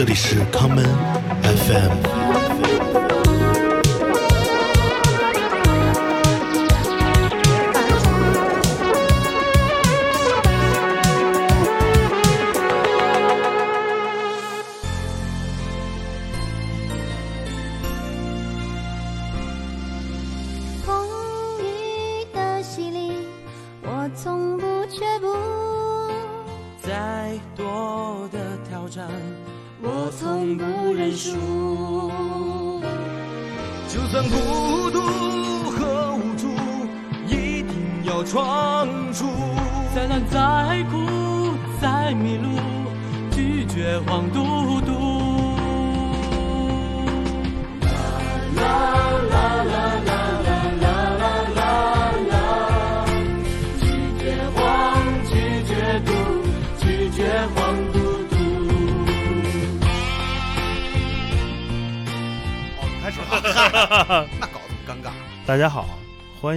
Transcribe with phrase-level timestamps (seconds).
[0.00, 0.82] 这里是康门
[1.42, 2.49] FM。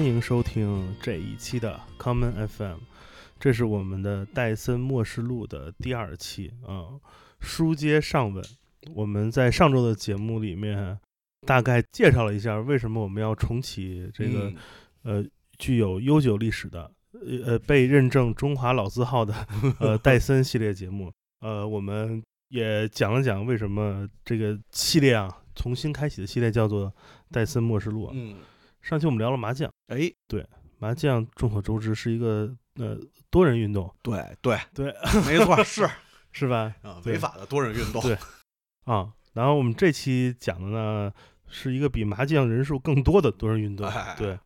[0.03, 2.79] 欢迎收听这一期的 Common FM，
[3.39, 6.99] 这是我们的戴森默示录的第二期啊、
[7.39, 8.43] 书接上文。
[8.93, 10.99] 我们在上周的节目里面
[11.47, 14.55] 大概介绍了一下为什么我们要重启这个、嗯
[15.03, 15.25] 呃
[15.57, 19.33] 具有悠久历史的呃呃被认证中华老字号的
[19.79, 21.09] 呃戴森系列节目。
[21.39, 26.93] 呃，我们也讲了讲为什么这个系列啊重新开启的系列叫做
[27.31, 28.11] 戴森默示录啊。
[28.13, 28.35] 嗯，
[28.81, 30.45] 上期我们聊了麻将，哎，对
[30.79, 32.97] 麻将众所周知是一个呃
[33.29, 34.93] 多人运动，对对对，
[35.25, 35.89] 没错，是
[36.31, 36.73] 是吧？
[36.81, 38.01] 啊，违法的多人运动。
[38.01, 38.17] 对
[38.85, 41.11] 啊，然后我们这期讲的呢
[41.47, 44.37] 是一个比麻将人数更多的多人运动，哎对。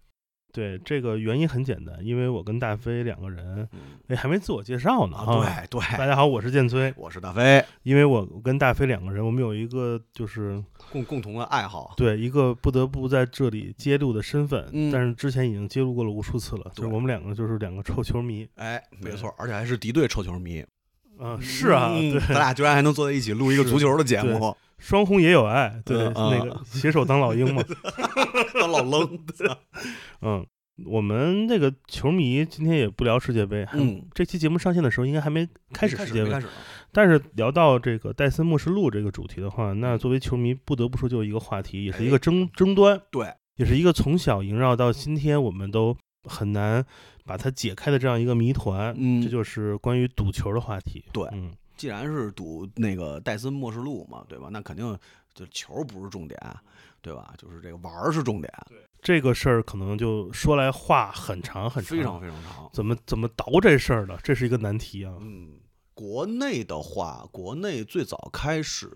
[0.57, 6.91] 对，这个原因很简单，因为我跟大飞两个人，嗯哎，还没自我介绍呢啊，对对，大家好，我是建崔。
[6.97, 10.59] 我是大飞，因为我我跟大飞两个人，我们有一个就是
[10.91, 11.93] 共共同的爱好。
[11.95, 18.49] 对一个不得不在这里揭露的身份，嗯但是之前已经揭露过了无数次了，就是我们两个就是两个臭球迷。
[18.55, 20.65] 哎，没错，而且还是敌对臭球迷。
[21.19, 21.91] 嗯，是啊，
[22.29, 27.63] 咱俩居然还能坐在一起录一个足球的节目，双红也有爱，对，那个携手当老鹰嘛，
[28.59, 29.19] 当老愣。
[30.21, 30.45] 嗯，
[30.85, 36.47] 我们这个球迷今天也不聊世界杯，还嗯，这期节目上线的时候应该还没开始世界杯，没开始。
[36.91, 46.85] 但是聊到这个戴森末世录这个主题的话，那作为球迷不得不说就是一个话题，也是一个争争端，对，也是一个从小萦绕到今天我们都很难
[47.25, 54.47] 把它解开的这样一个谜团，嗯这就是关于赌球的话题，对嗯，既然是赌那个戴森末世录嘛，对吧？
[54.51, 54.97] 那肯定
[55.33, 56.39] 就球不是重点，
[57.01, 57.33] 对吧？
[57.37, 58.51] 就是这个玩儿是重点，
[59.07, 62.69] 这个事儿可能就说来话很长很长，非常非常长。
[62.73, 65.13] 怎么怎么倒这事儿的，这是一个难题啊。
[65.21, 65.51] 嗯，
[65.93, 68.91] 国内的话，国内最早开始，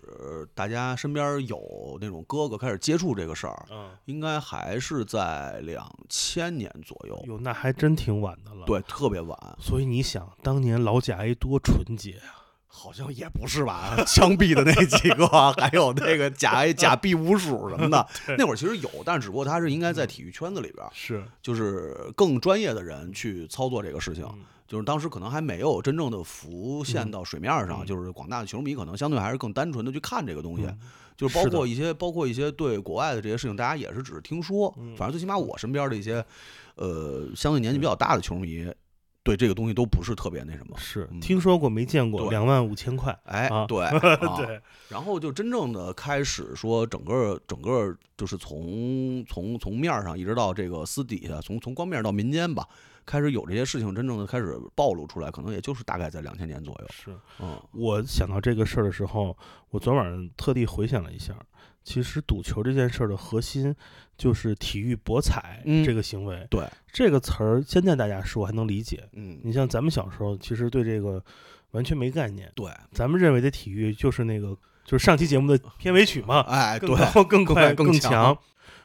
[0.54, 7.18] 大家身边有那种哥哥开始接触这个事儿，嗯，应该还是在两千年左右。
[7.26, 12.41] 哟，那还真挺晚的了。，对，特别晚，所以你想，当年老贾 A 多纯洁啊！
[12.74, 13.94] 好像也不是吧？
[14.08, 24.24] 枪毙的那几个，还有那个假 A 假 B 五鼠什么的， 那会儿其实有，但是只不过他是应该在体育圈子里边，是，就是更专业的人去操作这个事情。
[24.32, 24.40] 嗯。
[24.66, 27.86] 就是当时可能还没有真正的浮现到水面上，嗯。
[27.86, 30.78] 就是广大的球迷可能相对还是更单纯的去看这个东西，嗯。
[31.14, 34.96] 就是包括一些包括一些对国外的这些事情，大家也是只是听说，嗯。
[34.96, 36.24] 反正最起码我身边的一些
[36.76, 38.66] 呃相对年纪比较大的球迷，
[39.22, 40.76] 对这个东西都不是特别那什么。
[40.78, 43.16] 是，嗯听说过没见过，两万五千块。
[43.24, 52.66] 哎，啊对， 啊对，然后就真正的开始说，整个整个就是从从从面儿上一直到这个私底下，从从光面儿到民间吧，
[53.06, 56.86] 开始有这些事情真正的开始暴露出来，可能也就是大概在两千年左右。
[56.90, 59.36] 是嗯我想到这个事儿的时候，
[59.70, 61.34] 我昨晚上特地回想了一下，
[61.84, 63.74] 其实赌球这件事儿的核心
[64.16, 66.46] 就是体育博彩嗯这个行为。
[66.50, 71.22] 对，这个词儿现在大家说还能理解，嗯，你像咱们小时候，其实对这个
[71.72, 72.50] 完全没概念。
[72.54, 78.38] 对，咱们认为的体育就是那个，就是上期节目的片尾曲嘛，哎，更对，高、更 快、更强强。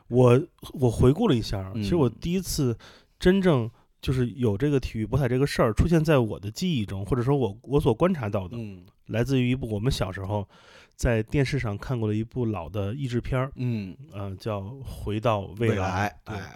[0.08, 0.42] 我
[0.74, 2.78] 我回顾了一下，其实我嗯第一次
[3.20, 3.70] 真正
[4.02, 10.48] 就是有这个体育博彩这个事儿出现在我的记忆中，或者说我我所观察到的，嗯来自于一部我们小时候
[10.98, 15.86] 在电视上看过的一部老的译制片儿，嗯，呃，叫《回到未未来》。
[15.88, 16.56] 来，对，哎，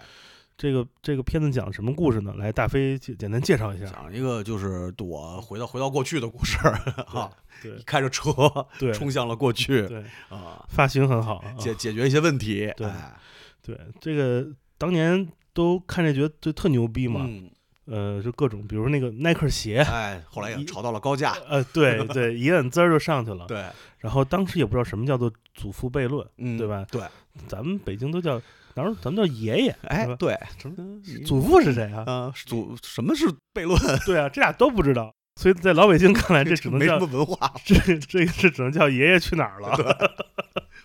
[0.58, 2.34] 这个这个片子讲什么故事呢？
[2.36, 3.86] 来，大飞简简单介绍一下。
[3.86, 6.58] 讲一个就是我回到回到过去的故事
[7.06, 7.30] 啊，
[7.62, 8.32] 对 开着车
[8.80, 11.54] 对 冲向了过去对，啊，发型很好啊。
[11.58, 13.16] 解解决一些问题，对哎
[13.62, 14.46] 对，这个
[14.76, 17.20] 当年都看着觉得就特牛逼嘛。
[17.28, 17.48] 嗯
[17.92, 21.36] 呃，就各种，比如那个耐克鞋，哎，后来也一炒到了高价。
[21.46, 23.44] 呃，对对，一摁滋儿就上去了。
[23.46, 23.66] 对，
[23.98, 26.86] 然后当时也不知道什么叫做祖父悖论，嗯，对吧？
[26.90, 27.02] 对，
[27.46, 28.40] 咱们北京都叫，
[28.72, 30.74] 当时咱们叫爷爷，哎，对，什么，
[31.26, 32.02] 祖父是谁啊？
[32.06, 33.78] 啊，祖什么是悖论？
[34.06, 37.52] 对啊，这俩都不知道，所以在老北京看来，这只能没什叫么文化。
[37.62, 39.76] 这这个是只能叫爷爷去哪儿了。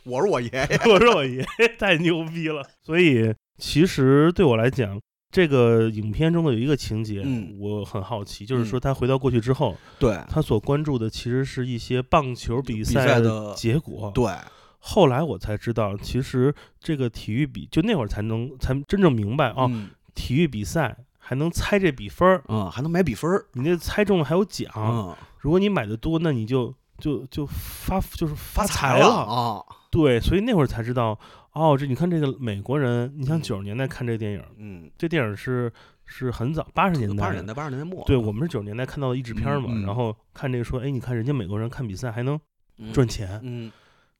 [0.04, 0.80] 我是我爷爷。
[0.92, 2.66] 我是我爷爷太牛逼了。
[2.84, 5.00] 所以其实对我来讲，
[5.30, 14.10] 这个影片中的有一个情节，嗯我很好奇，就是说他回到过去之后，对他所关注的其实是一些棒球比比赛赛的结果。
[14.16, 14.32] 对，
[14.80, 23.46] 后来我才知道，其实这个体育比就那会儿才能才真正明白哦，嗯体育比赛还能猜这比分儿，嗯，还能买比分儿。
[23.54, 24.72] 你那猜中了还有奖。
[24.76, 29.62] 嗯，如果你买的多，那你就就就发就是发财了啊。
[29.90, 31.18] 对，所以那会儿才知道，
[31.54, 35.72] 哦，这你看这个美国人，你像嗯九十年代看这个电影，嗯，这电影是
[36.06, 38.04] 是很早八十年代，八十年代，八十年代末。
[38.06, 42.40] 对我们是九十年代看到的译制片儿嘛，嗯嗯然后看这个说，哎，你看人家美国人看比赛还能
[42.78, 43.72] 嗯赚钱，嗯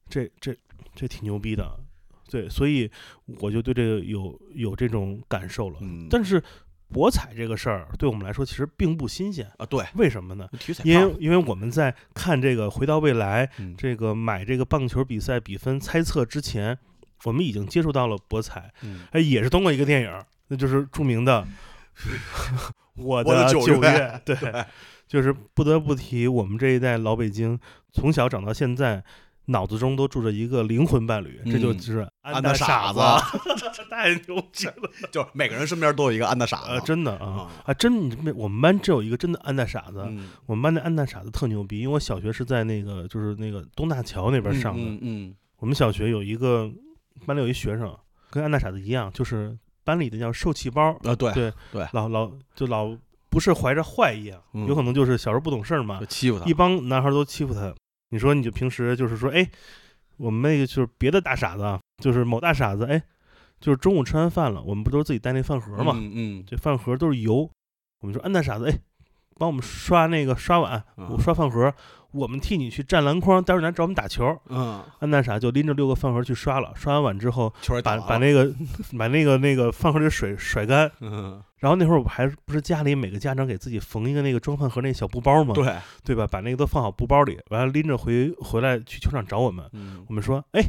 [0.08, 0.56] 这这
[0.94, 1.78] 这挺牛逼的，
[2.30, 2.90] 对，所以
[3.40, 5.78] 我就对这个有有这种感受了。
[5.82, 6.42] 嗯，但是
[6.90, 10.48] 博彩这个事儿对我们来说其实并不新鲜，啊，对，为什么呢？
[10.58, 16.78] 体育彩因为因为我们在看这个《回到未来》嗯这个买这个棒球比赛比分猜测之前，
[17.24, 21.46] 我们已经接触到了博彩，嗯哎，也是通过一个电影，那就是著名的
[22.96, 24.36] 我我的九九月对，
[25.06, 27.58] 就是不得不提我们这一代老北京，
[27.92, 29.04] 从小长到现在。
[29.48, 33.00] 脑子中都住着一个灵魂伴侣，这就嗯是安大大傻子，
[33.90, 34.90] 太牛逼了！
[35.10, 36.86] 就是每个人身边都有一个安大傻呃，子。
[36.86, 46.70] 真的啊啊啊，真我们班真有一个真的安大傻子，嗯，我们班的安大傻子特牛逼，因为我小学是在那个就是那个东大桥那边上的，嗯嗯我们小学有一个
[47.26, 47.96] 班里有一学生
[48.30, 52.94] 跟安大傻子一样，就是班里的叫受气包，啊，对对对老老就老
[53.30, 56.52] 不是怀着坏意啊，嗯有可能就是小时候不懂事儿嘛就，欺负他一。
[56.52, 57.74] 帮男孩都欺负他。
[58.10, 59.48] 你说你就平时就是说，哎，
[60.16, 63.02] 我们那个就是别的大傻子啊，就是某大傻子，哎，
[63.60, 66.44] 就是中午吃完饭了，我们不都是自己带那饭盒嘛，嗯嗯。
[66.46, 67.50] 这饭盒都是油，
[68.00, 68.78] 我们说安大傻子，哎，
[69.38, 71.72] 帮我们刷那个刷碗，嗯我刷饭盒，
[72.10, 74.36] 我们替你去占篮筐，待会儿来找我们打球。
[74.48, 77.52] 嗯，安大傻就拎着六个饭盒去刷了，刷完碗之后，
[77.84, 78.52] 把把那个
[78.98, 85.54] 把那个那个饭盒的水甩干，嗯，然后那会儿我还不是家里每个家长给自己缝一个那个装饭盒那小布包吗？
[85.54, 85.74] 对，
[86.04, 86.26] 对吧？
[86.26, 89.68] 把那个都放好布包里，完了拎着回回来去球场找我们。
[89.72, 90.62] 嗯我们说，哎，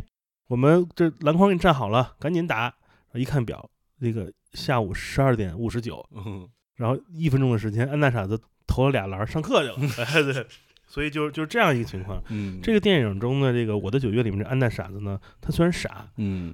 [0.48, 2.74] 我们这篮筐给你站好了，赶紧打。
[3.16, 3.68] 一看表，
[3.98, 8.40] 那个下午十二点五十九，嗯然后一分钟的时间，安大傻子
[8.70, 10.06] 投了俩篮儿上课去了。
[10.06, 10.46] 哎， 对，
[10.88, 12.22] 所以就是就是这样一个情况。
[12.30, 16.54] 嗯，这个电影中的这个《我的九月》里面这安娜傻子呢，他虽然傻，嗯，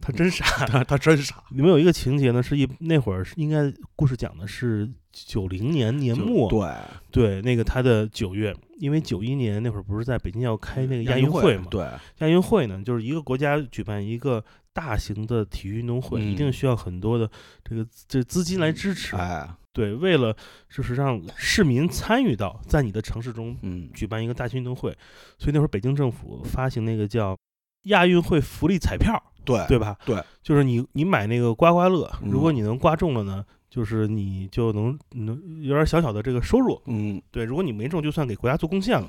[0.00, 0.44] 他真傻。
[0.66, 6.68] 他他真傻，里面有一个情节呢，是一那会儿是应该故事讲的是九零年年末，对，
[7.10, 11.86] 对那个他的九月，因为九一年那会儿不是在北京要开那个亚运运会嘛，对，
[12.18, 14.42] 亚运会呢，就是一个国家举办一个
[14.72, 17.28] 大型的体育运动会，嗯一定需要很多的
[17.64, 19.16] 这个这资金来支持。
[19.16, 19.48] 哎，
[19.78, 20.36] 对，为了
[20.68, 24.90] 就是让市民参与到在你的城市中嗯，举办一个大型运动会，
[25.38, 27.38] 所以那会儿北京政府发行那个叫
[27.84, 29.96] 亚运会福利彩票，对对吧？
[30.04, 36.82] 对，就是你你买那个刮刮乐，嗯如果你能刮中了呢，就是你就能能有点小小的这个收入。
[36.86, 39.08] 嗯，对，如果你没中，就算给国家做贡献了。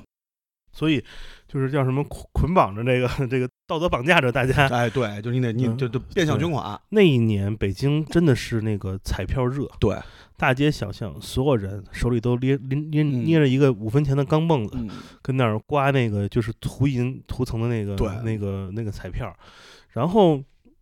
[0.72, 1.04] 所以
[1.48, 4.66] 就是叫什么捆捆绑着 这个这个道德绑架着大家。
[4.66, 9.96] 哎，对，就你得你嗯就就变相捐款，那一年北京真的是那个彩票热，对，
[10.36, 14.90] 大街小巷所有人手里都捏拎捏嗯捏着一个五分钱的钢镚子，嗯，
[15.22, 19.32] 跟那儿刮那个就是涂银涂层的那个对那个那个彩票，
[19.90, 20.36] 然后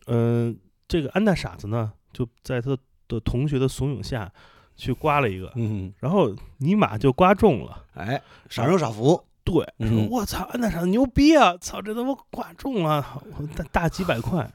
[0.07, 0.55] 嗯、呃
[0.89, 2.75] 这个安大傻子呢就在他
[3.07, 4.33] 的同学的怂恿下
[4.77, 7.85] 去刮了一个，嗯，然后尼玛就刮中了。
[7.93, 11.57] 哎，傻人有傻福，对，说嗯我操，安大傻子牛逼啊！
[11.57, 13.03] 操，这他妈挂中了，
[13.57, 14.53] 大大几百块。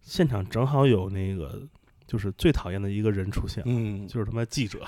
[0.00, 1.60] 现场正好有那个
[2.06, 4.82] 就是最讨厌的一个人出现，嗯，就是他妈记者。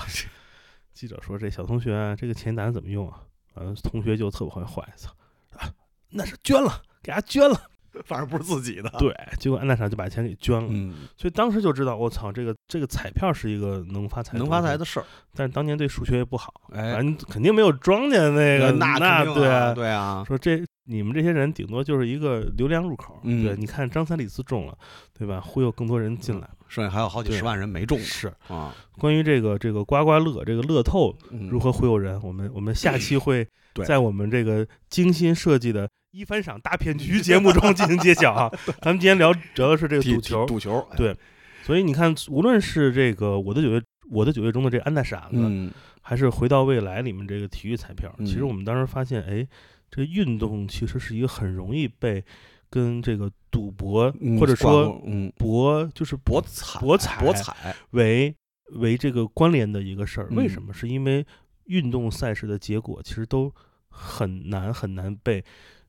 [0.95, 3.21] 记者说：“这小同学啊，这个钱打算怎么用啊？”
[3.52, 5.11] 完了，同学就特别坏，操
[5.59, 5.69] 啊，
[6.09, 7.61] 那是捐了，给他捐了。
[8.05, 10.69] 反而不是自己的，对，结果安大傻就把钱给捐了。
[10.71, 24.76] 嗯，所以当时就知道，我操，这个这个彩票是一个能发财能发财的的事儿，但是当年对数学也不好，哎反正肯定没有庄家那个那那对啊，对啊，说这你们这些人顶多就是一个流量入口，嗯对，你看张三李四中了，
[25.19, 25.41] 对吧？
[25.41, 26.49] 忽悠更多人进来。
[26.69, 38.50] 剩下还有好几对十万人没中是啊，关于这个这个刮刮乐，这个乐透嗯如何忽悠人，我们我们下期会对在我们这个精心设计的一番赏大骗局节目中进行揭晓啊。
[38.80, 40.96] 咱们今天聊主要是这个赌球，赌球，哎。
[40.96, 41.14] 对。
[41.62, 45.70] 所以你看，无论是这个我的九月我的九月中的这安大傻子，嗯。
[46.00, 49.46] 还是回到未来里面这个体育彩票，其实嗯我们当时发现，哎，
[49.90, 52.25] 这运动其实是一个很容易被
[52.70, 55.30] 跟这个赌博、嗯或者说嗯。
[55.37, 58.35] 博就是博彩博彩博彩，为
[58.76, 60.28] 为这个关联的一个事儿。
[60.30, 60.73] 为嗯什么？
[60.73, 61.26] 是因为
[61.66, 63.52] 运动赛事的结果其实都
[63.88, 65.44] 很难很难被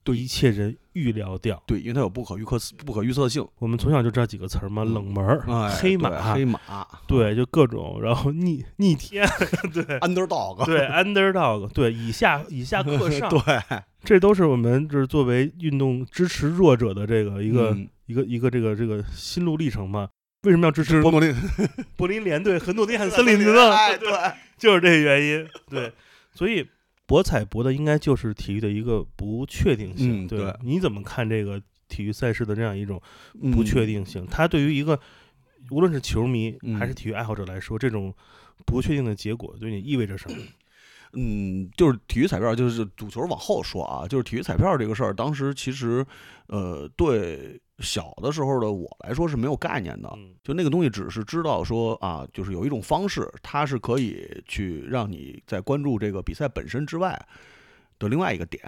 [0.07, 1.61] 对一切人预料掉。
[1.67, 6.59] 对，因为它有不可预测不可预测性，我们从小就知道几个词儿嘛，嗯冷门儿、哎，黑马，黑马，
[7.05, 9.27] 对，就各种，然后逆逆天，
[9.73, 9.83] 对。
[9.99, 13.41] underdog，对， underdog，对，以下以下克上，对，
[14.03, 20.07] 这都是我们就是作为运动支持弱者的这个一个、嗯一个一个这个这个心路历程嘛。
[20.43, 21.35] 为什么要支持柏林
[21.97, 23.75] 柏林联队和诺丁汉森林呢？
[23.75, 24.09] 哎，对，
[24.57, 25.45] 就是这个原因。
[25.69, 25.91] 对，
[26.33, 26.65] 所以
[27.07, 30.27] 博彩博的应该就是体育的一个不确定性。
[30.27, 33.01] 对嗯对你怎么看这个体育赛事的这样一种
[33.41, 34.27] 嗯不确定性？
[34.29, 34.99] 它对于一个
[35.71, 38.13] 无论是球迷还是嗯体育爱好者来说，这种
[38.65, 40.37] 不确定的结果对你意味着什么？
[41.13, 46.05] 嗯，就是体育彩票，就是赌球往后说啊，就是体育彩票这个事儿，当时其实，
[46.47, 50.33] 呃，对小的时候的我来说是没有概念的，嗯。
[50.43, 57.19] 就那个东西只是知道说啊，就是有一种方式，它是可以去让你在关注这个比赛本身之外
[57.99, 58.63] 的另外一个点。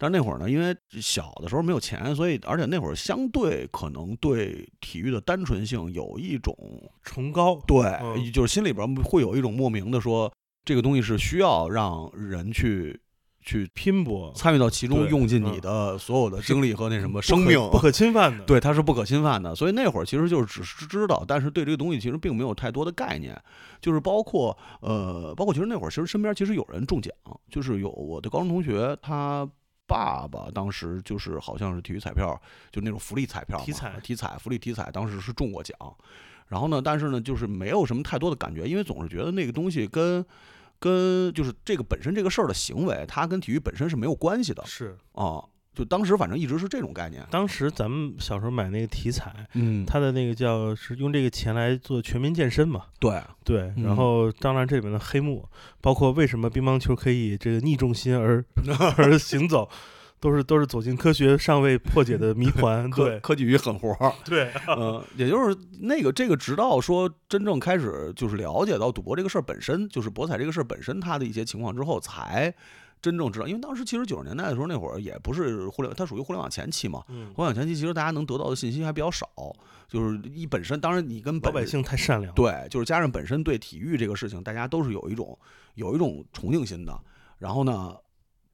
[0.00, 6.56] 但是那会儿呢，因为小的时候没有钱，所以而且那会儿相对可能对体育的单纯性有一种
[7.02, 8.32] 崇高，对，嗯。
[8.32, 10.32] 就是心里边会有一种莫名的说，
[10.64, 13.00] 这个东西是需要让人去
[13.48, 18.44] 去拼搏，参与到其中，用尽你嗯的所有的精力和那什么生命，不可侵犯的。
[18.44, 19.54] 对，它是不可侵犯的。
[19.54, 23.34] 所以那会儿其实就是只是知道，但是对这个东西其实并没有太多的概念。
[23.80, 27.10] 就是包括呃，包括其实那会儿其实身边其实有人中奖，
[27.50, 29.48] 就是有我的高中同学他。
[29.88, 32.38] 爸爸当时就是好像是体育彩票，
[32.70, 35.74] 就那种福利彩票嘛，体彩体彩福利体彩，当时是中过奖。
[36.46, 40.22] 然后呢，但是呢，就是没有什么太多的感觉，因为总是觉得那个东西跟
[40.78, 45.42] 跟就是这个本身这个事儿的行为，它跟体育本身是没有关系的是，啊。
[45.74, 47.24] 就当时反正一直是这种概念。
[47.30, 52.86] 当时咱们小时候买那个体彩，嗯，它的那个叫是用这个钱来做全民健身嘛。
[52.98, 55.48] 对，对，嗯然后当然这里面的黑幕，
[55.80, 58.44] 包括为什么乒乓球可以这个逆重心而
[58.98, 59.70] 而行走，
[60.20, 62.88] 都是都是走进科学尚未破解的谜团。
[62.90, 64.12] 科对科技与狠活儿。
[64.24, 72.52] 对，呃，也就是那个这个，直到说真正开始就是了解到赌博这个事儿本身，就是博彩这个事儿本身它的一些情况之后，才
[73.00, 73.46] 真正知道。
[73.46, 77.04] 因为当时其实九十年代的时候，那会儿也不是互联，它属于互联网前期嘛。
[77.08, 79.26] 嗯，互联网前期其实大家能得到的信息还比较少，
[79.86, 82.34] 就是一本身，当然你跟老百姓太善良。
[82.34, 85.38] 对，就是加上本身对体育这个事情，大家都是有一种
[85.74, 87.00] 有一种崇敬心的。
[87.38, 87.94] 然后呢，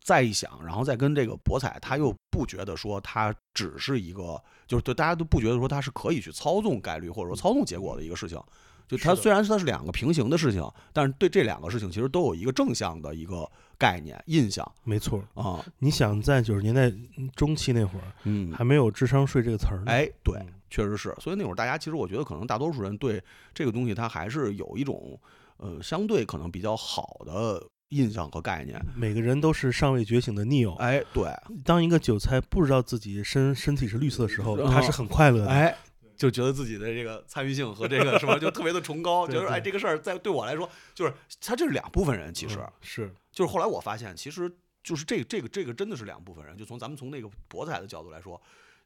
[0.04, 8.38] 再一想，然后再跟这个博彩，他又不觉得说它只是一个，就是对大家都不觉得说它是可以去操纵概率或者说操纵结果的一个事情。
[8.86, 15.24] 就它虽然它是两个平行的事情，但是对这两个事情其实都有一个正向的一个概念印象没错。
[15.32, 16.92] 啊，你想在九十年代
[17.34, 19.84] 中期那会儿，嗯，还没有智商税这个词儿呢。
[19.86, 21.16] 哎，对嗯，确实是。
[21.18, 25.18] 所以那会儿大家其实我觉得可能大多数人对这个东西他还是有一种
[25.56, 28.80] 呃相对可能比较好的印象和概念。
[28.96, 30.74] 每个人都是尚未觉醒的 neo。
[30.76, 31.30] 哎，对，
[31.64, 35.48] 当一个韭菜不知道自己身身体是绿色的时候，嗯他是很快乐的。
[35.48, 35.76] 哎，
[36.16, 44.50] 就觉得自己的这个参与性和这个什么就特别的崇高，对觉得哎这个事儿在对我来说就是他这是两部分人，其实嗯是就是后来我发现其实
[44.82, 48.40] 就是这这个这个真的是两部分人，就从咱们从那个博彩的角度来说。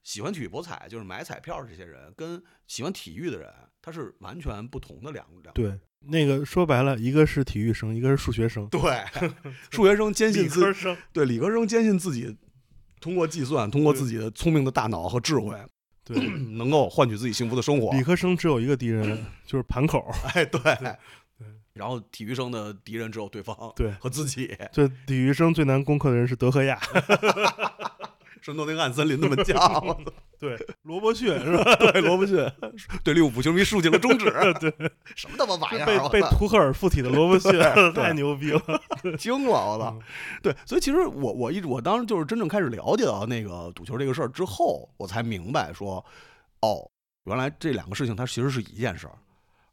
[0.05, 3.53] 喜欢体育博彩，就是买彩票这些人，跟喜欢体育的人，
[3.83, 5.79] 他是完全不同的两两对。
[6.07, 8.81] 那个说白了，一个是体育生，一个是数学生，对，
[9.71, 10.97] 数学生坚信自己。
[11.13, 12.37] 对理科生坚信自己
[13.01, 15.55] 通过计算，通过自己的聪明的大脑和智慧，
[16.05, 16.17] 对，
[16.57, 17.93] 能够换取自己幸福的生活。
[17.93, 20.11] 理科生只有一个敌人，就是盘口。
[20.35, 20.97] 哎，对对
[21.75, 26.77] 然后体育生的敌人只有对方对，和自己，这体育生最难攻克的人是德赫亚。
[28.53, 29.59] 是诺丁汉森林的门 将，
[30.39, 31.75] 对，罗伯逊是吧？
[31.77, 32.39] 对罗伯逊，
[33.05, 34.31] 对利物浦球迷竖起了中指。
[34.61, 34.73] 对，
[35.15, 36.09] 什么他妈玩意儿啊！
[36.09, 37.53] 被被图赫尔附体的罗伯逊
[37.95, 38.61] 太牛逼了。
[39.19, 40.03] 惊了，我操嗯！
[40.43, 46.05] 对，所以其实我我一直我当时就是真正开始了解到那个赌球这个事儿之后，我才明白说，
[46.61, 46.89] 哦，
[47.25, 49.15] 原来这两个事情它其实是一件事儿，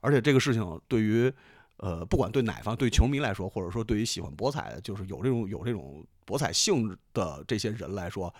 [0.02, 1.32] 而且这个事情对于
[1.78, 8.34] 呃不管对哪方对球迷来说，或者说对于喜欢博彩的，就是有这种有这种博彩性质的这些人来说，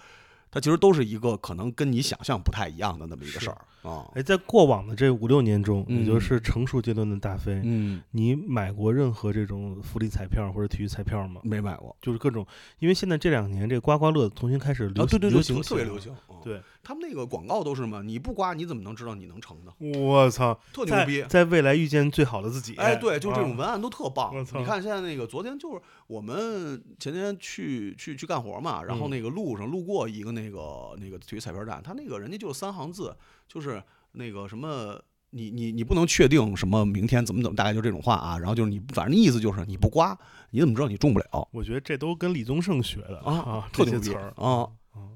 [0.56, 4.10] 它其实都是一个可能跟你想象不太一样的那么一个事儿啊。
[4.16, 11.42] 哎，在过往的这五六年中，嗯也就是成熟阶段的大飞，嗯，你买过任何这种福利彩票或者体育彩票吗？
[11.44, 12.48] 没买过就是各种，
[12.80, 16.16] 因为现在这两年这刮刮乐重新开始流啊，对对对，流行特特别流行。
[16.46, 19.74] 嗯对，他们那个广告都是嘛，你不刮你怎么能知道你能成呢？
[20.00, 21.24] 我操，特牛逼。
[21.28, 22.76] 在未来遇见最好的自己。
[22.76, 24.44] 哎，对，就这种啊文案都特棒我。
[24.44, 33.16] 操你看现在那个，昨天就是我们前天去去去干活嘛，然后嗯那个路上路过一个那个那个体育彩票站，他那个人家就是三行字，
[33.48, 33.82] 就是
[34.14, 35.02] 那个什么。
[35.32, 38.38] 你你你不能确定什么明天怎么怎么，大概就这种话啊。
[38.38, 40.18] 然后就是你，反正意思就是你不刮，
[40.52, 41.46] 你怎么知道你中不了？
[41.52, 44.66] 我觉得这都跟李宗盛学的啊啊，特牛逼这些词儿啊。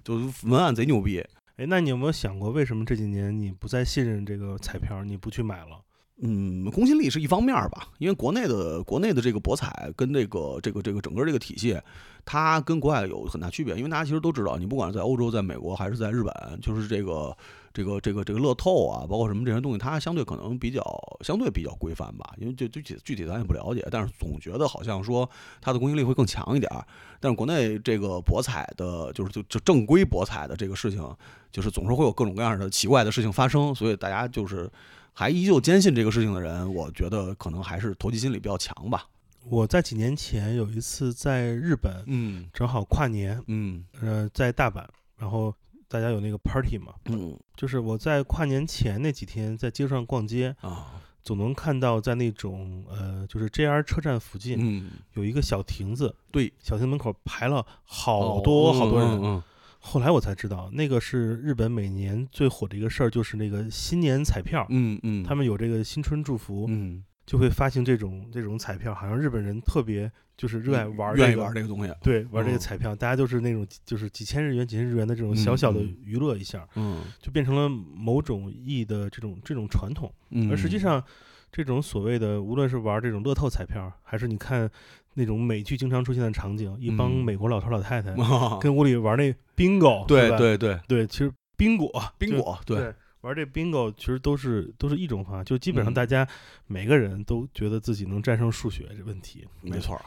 [0.04, 1.24] 就是文案贼牛逼。
[1.58, 5.82] 哎，那你有没有想过，为什么这几年你不再信任这个彩票，你不去买了？
[6.22, 11.80] 嗯，公信力是一方面吧，因为国内的国内的这个博彩跟这个这个这个整个这个体系，
[12.26, 13.76] 它跟国外有很大区别。
[13.76, 17.36] 因为大家其实都知道，你不管是在欧洲、在美国还是在日本，就是这个
[17.74, 20.82] 这个这个这个乐透啊，包括什么这些东西，它相对可能比较
[21.22, 22.34] 相对比较规范吧。
[22.38, 25.30] 因为就具体具体咱也不了解，但是总觉得好像说
[25.62, 26.86] 它的公信力会更强一点儿。
[27.20, 31.16] 但是国内这个博彩的，就是就就正规博彩的这个事情，
[31.52, 34.70] 就是总是会有各种各样的奇怪的事情发生，所以大家就是
[35.14, 39.06] 还依旧坚信这个事情的人，我觉得可能还是投机心理比较强吧。
[39.46, 44.86] 我在几年前有一次在日本，嗯正好跨年，嗯呃，在大阪，
[45.18, 45.54] 然后
[45.89, 47.38] 大家有那个 party 嘛，嗯。
[47.58, 51.01] 就是我在跨年前那几天在街上逛街，啊。
[51.22, 59.10] 总能看到在那种呃，就是 JR 车站附近嗯，有一个小亭子，对，小亭门口排了好多好多人。
[59.10, 59.43] 嗯嗯。
[59.79, 64.65] 后来我才知道，那个是日本每年最火的一个事儿，就是那个新年彩票。
[64.69, 71.94] 嗯嗯，他们有这个新春祝福，嗯就会发行这种这种彩票，好像日本人特别就是热爱玩、这个，愿意玩这个东西。
[72.02, 72.60] 对，玩这个嗯。
[72.60, 77.04] 彩票，大家都是那种就是几千日元、几千日元的这种小小的娱乐一下，嗯。
[77.22, 80.12] 就变成了某种意义的这种这种传统。
[80.32, 81.04] 嗯，而实际上，
[81.52, 84.68] 这种所谓的无论是玩这种乐透彩票，还是你看
[85.14, 87.24] 那种美剧经常出现的场景，一帮嗯。
[87.24, 92.78] 美国老头老太太啊 跟屋里玩那 bingo，吧对对对，对，其实冰果，就宾果对。
[92.78, 95.94] 对，玩这 bingo 其实都是都是一种方法，就基本上嗯。
[95.94, 96.28] 大家
[96.68, 100.02] 每个人都觉得自己能战胜数学这问题，没错儿。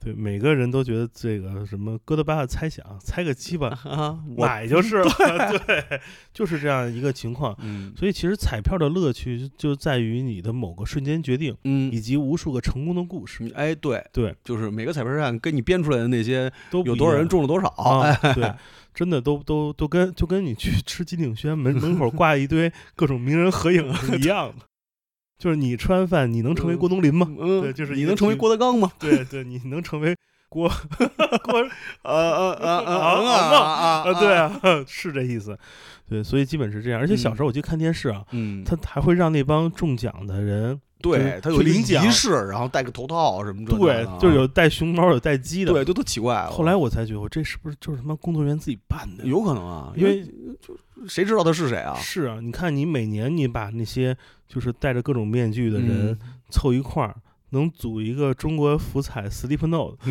[0.00, 5.10] 对，每个人都觉得这个什么哥德巴赫猜想，猜个鸡巴 啊，我买就是了
[5.66, 6.00] 对，
[6.32, 7.52] 就是这样一个情况。
[7.60, 7.92] 嗯。
[7.96, 11.90] 所以其实彩票的乐趣就在于你的某个瞬间决定，嗯。
[11.92, 18.34] 以及无数个成功的故事，哎对，对，就是每个彩票站跟你编出来的那些都有多少人中了多少，啊哎，？
[18.34, 18.54] 对，
[18.98, 23.86] 真的都都都跟就跟你去吃金鼎轩门门口挂一堆各种名人合影
[24.20, 24.66] 一样的。
[25.38, 27.24] 就是你吃完饭，你能成为郭冬临吗？
[27.38, 28.90] 嗯，对就是你能成为郭德纲吗？
[28.98, 30.16] 对对，你能成为
[30.48, 30.68] 郭
[31.44, 31.60] 郭
[32.02, 34.14] 呃呃呃啊呃啊啊啊？
[34.18, 35.56] 对，啊，是这意思。
[36.08, 36.98] 对，所以基本是这样。
[36.98, 45.72] 而且小嗯时候我去看电视啊，嗯，他还会让那帮中奖的人，对他有一个去领奖仪式，然后戴个头套什么的对，就是有戴熊猫有戴鸡的。
[45.72, 46.46] 对，都特奇怪。
[46.46, 49.24] 后来我才觉得，我这是不是就是他妈工作人员自己办的？
[49.24, 50.24] 有可能啊，因为
[50.60, 51.94] 就谁知道他是谁啊？
[51.94, 54.16] 是啊，你看你每年你把那些
[54.48, 56.18] 就是戴着各种面具的人嗯
[56.50, 57.14] 凑一块儿，
[57.50, 59.96] 能组一个中国福彩 Sleep Note。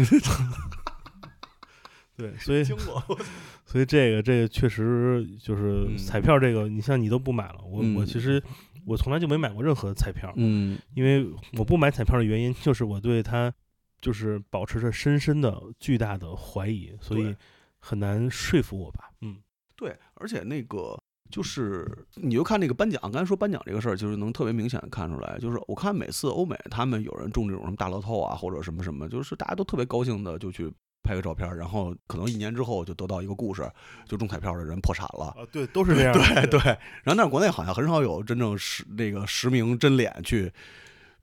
[2.17, 8.41] 对，所以，所以这个这个确实就是嗯彩票这个，你像你都不买了，我我嗯其实
[8.87, 13.53] 我从来就没买过任何彩票，嗯因为我不买彩票的原因就是我对它
[13.99, 17.35] 就是保持着深深的巨大的怀疑，所以
[17.79, 19.11] 很难说服我吧。
[19.21, 19.37] 嗯，
[19.75, 20.97] 对，而且那个
[21.29, 30.71] 就是，你就看那个颁奖，刚才说颁奖这个事儿，就是能特别明显的看出来，就是我看每次欧美他们有人中这种什么大乐透啊，或者什么什么，就是大家都特别高兴的就去
[31.07, 33.69] 拍个照片，然后可能一年之后就得到一个故事，
[34.05, 35.27] 就中彩票的人破产了。
[35.27, 36.19] 啊，对，都是这样的。
[36.47, 36.59] 对对，
[37.03, 40.51] 然后但是国内好像很少有真正实那个实名真脸去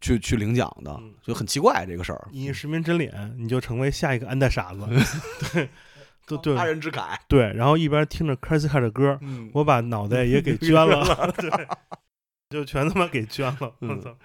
[0.00, 2.28] 去去领奖的嗯，就很奇怪这个事儿。
[2.32, 4.80] 你实名真脸，你就成为下一个安大傻子。
[5.52, 5.68] 对，
[6.26, 7.16] 对 对他人之慨。
[7.28, 11.50] 对，然后一边听着 Crazy Cat 的歌，嗯我把脑袋也给 捐了，对，
[12.54, 13.56] 就全他妈给捐了。
[13.60, 14.16] 我嗯操！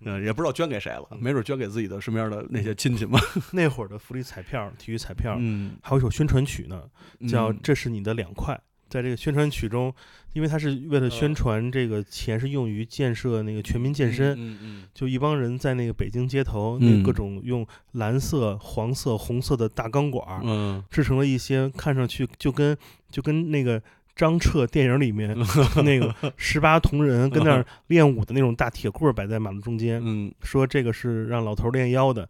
[0.00, 3.20] 嗯，也不知道捐给谁了，嗯没准捐给自己的身边的那些亲戚嘛。
[3.52, 6.82] 那会儿的福利彩票、体育彩票，嗯，还有一首宣传曲呢，
[7.28, 8.54] 叫《嗯这是你的两块》。
[8.86, 9.92] 在这个宣传曲中，
[10.34, 22.76] 因为他是为了宣呃传这个钱是用于建设那个全民健身，嗯嗯就一帮人在那个北京街头，那各嗯种用蓝色、黄色、红色的大钢管，嗯制成了一些看上去就跟
[23.10, 23.82] 就跟那个
[24.16, 25.36] 张彻电影里面
[25.84, 32.28] 那个十八铜人跟那儿 练武的那种大铁棍儿摆在马路中间，嗯说这个是让老头儿练腰的，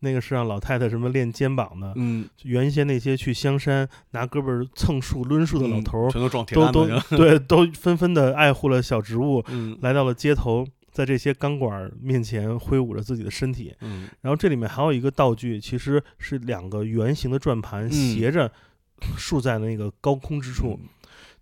[0.00, 1.92] 那个是让老太太什么练肩膀的。
[1.96, 7.18] 嗯，原先那些去香山拿胳膊儿蹭树抡树的老头儿，全都撞铁都都杆子去了。
[7.18, 13.74] 对，都纷纷的爱护了小植物，嗯来到了街头，在这些钢管儿面前挥舞着自己的身体。
[13.82, 18.50] 嗯然后这里面还有一个道具，其实是两个圆形的转盘嗯斜着
[19.18, 20.80] 竖在那个高空之处。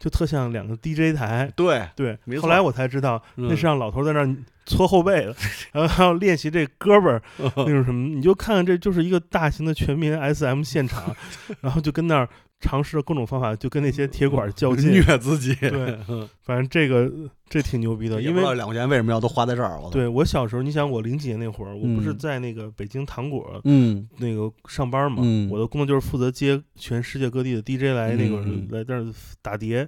[0.04, 1.50] 就特像两个 DJ 台。
[1.56, 5.34] 对，对后来我才知道那嗯是让老头在那儿搓后背的，
[5.72, 11.14] 然后还要练习这胳膊儿那种什么，你就看看这就是一个大型的全民 SM 现场，
[11.60, 12.28] 然后就跟那儿
[12.60, 14.90] 尝试各种方法，就跟那些铁管较劲。
[14.90, 15.54] 虐自己。
[15.54, 15.98] 对，
[16.42, 17.10] 反正这个
[17.48, 19.78] 这挺牛逼的，因为两块钱为什么要都花在这儿。
[19.80, 29.04] 我，对我小时候，你想我零几年那会儿，我不是嗯在那个北京糖果嗯那个上班嘛，嗯我的工作就是负责接全世界各地的 DJ 来那个、嗯来这儿
[29.42, 29.86] 打碟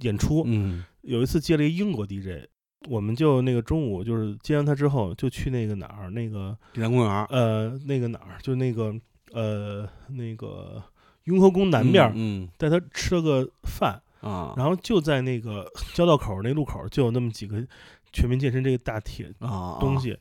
[0.00, 0.42] 演出。
[0.46, 2.46] 嗯有一次接了一英国 DJ，
[2.86, 8.94] 我们就那个中午就是接完他之后，就去那个哪儿，那个地坛公园儿呃那个哪儿，就那个
[9.32, 10.82] 呃那个
[11.24, 14.54] 雍和宫南边儿，嗯带他吃了个饭，嗯啊。
[14.56, 17.66] 然后就在那个交道口那路口就有那么几个
[18.12, 20.16] 全民健身这个大铁啊东西，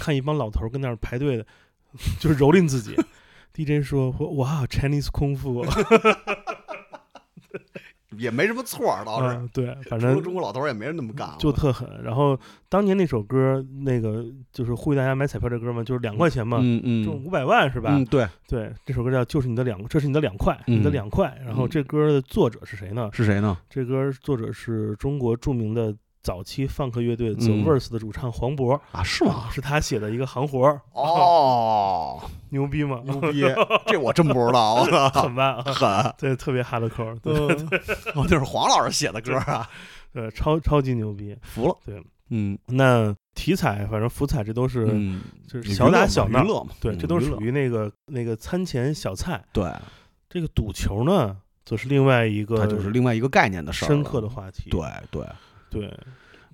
[0.00, 1.46] 看一帮老头儿跟那儿排队的，
[2.20, 2.94] 就是蹂躏自己。
[3.52, 5.64] DJ 说：“哇，Chinese 功夫，
[8.18, 9.36] 也没什么错儿，倒是。
[9.36, 11.88] 嗯，对，反正中国老头儿也没人那么干，就特狠。
[12.02, 17.90] 然后当年那首歌，那个就是呼吁大家买彩票这歌嘛，就是两块钱嘛，嗯嗯中五百万是吧？
[17.92, 21.26] 嗯，对，对，这首歌叫《就是你的两，这是你的两块，你的嗯两块》。
[21.44, 23.08] 然后嗯这歌的作者是谁呢？
[23.12, 23.56] 是谁呢？
[23.68, 27.64] 这歌作者是中国著名的早期放克乐队 The 嗯。
[27.64, 29.48] Verse 的主唱黄渤，啊，是吗？
[29.52, 33.00] 是他写的一个行活儿，哦， 牛逼吗？
[33.04, 33.42] 牛逼，
[33.86, 36.14] 这我真不知道，很棒啊， 狠。
[36.18, 37.68] 对，特别 hardcore，对嗯，
[38.14, 39.68] 哦，就是黄老师写的歌啊，
[40.12, 41.36] 对，超超级牛逼。
[41.42, 41.76] 服了。
[41.84, 42.58] 对，嗯。
[42.66, 46.44] 那题材反正福彩这都是、嗯，就是小打小闹。
[46.44, 49.42] 娱，乐嘛，对，嗯这都属于那个那个餐前小菜。
[49.52, 49.72] 对，
[50.28, 54.68] 这个赌球呢，则是另外一个它就是另外一个概念的事儿，深刻的话题。
[54.70, 54.80] 对
[55.10, 55.24] 对，
[55.70, 55.96] 对，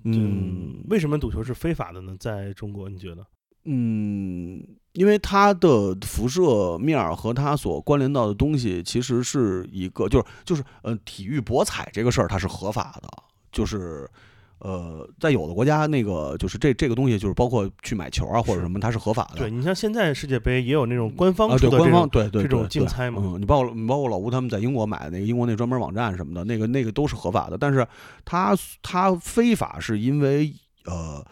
[0.03, 2.15] 嗯为什么赌球是非法的呢？
[2.19, 3.25] 在中国，你觉得？
[3.65, 13.09] 嗯，因为它的辐射面儿和它所关联到的东西，其实是一个，就是就是呃，体育博彩这个事儿它是合法的，
[13.51, 14.09] 就是。
[14.59, 19.37] 呃，在有的国家，那个就是这这个东西，就是包括去买球啊或者什么，它是合法的。
[19.37, 27.87] 对你像现在世界杯也有那种官方啊，对官方对对这种竞猜嘛嗯，你包括你包括老吴他们在英国买的那个英国那专门网站什么的，那个那个都是合法的，但是
[28.25, 30.53] 它它非法是因为
[30.85, 31.23] 呃，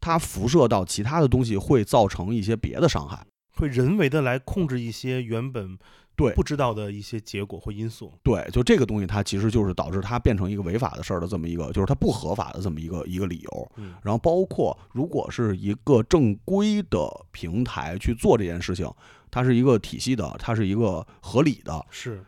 [0.00, 3.24] 它辐射到其他的东西会造成一些别的伤害。
[3.58, 5.78] 会人为的来控制一些原本
[6.16, 8.12] 对不知道的一些结果或因素。
[8.22, 13.72] 对，就这个东西，它其实就是导致它变成一个违法的事儿的这么一个，就是它不合法的这么一个一个理由。
[13.76, 18.90] 嗯，然后包括如果是一个正规的平台去做这件事情，
[19.30, 22.24] 它是一个体系的，它是一个合理的，是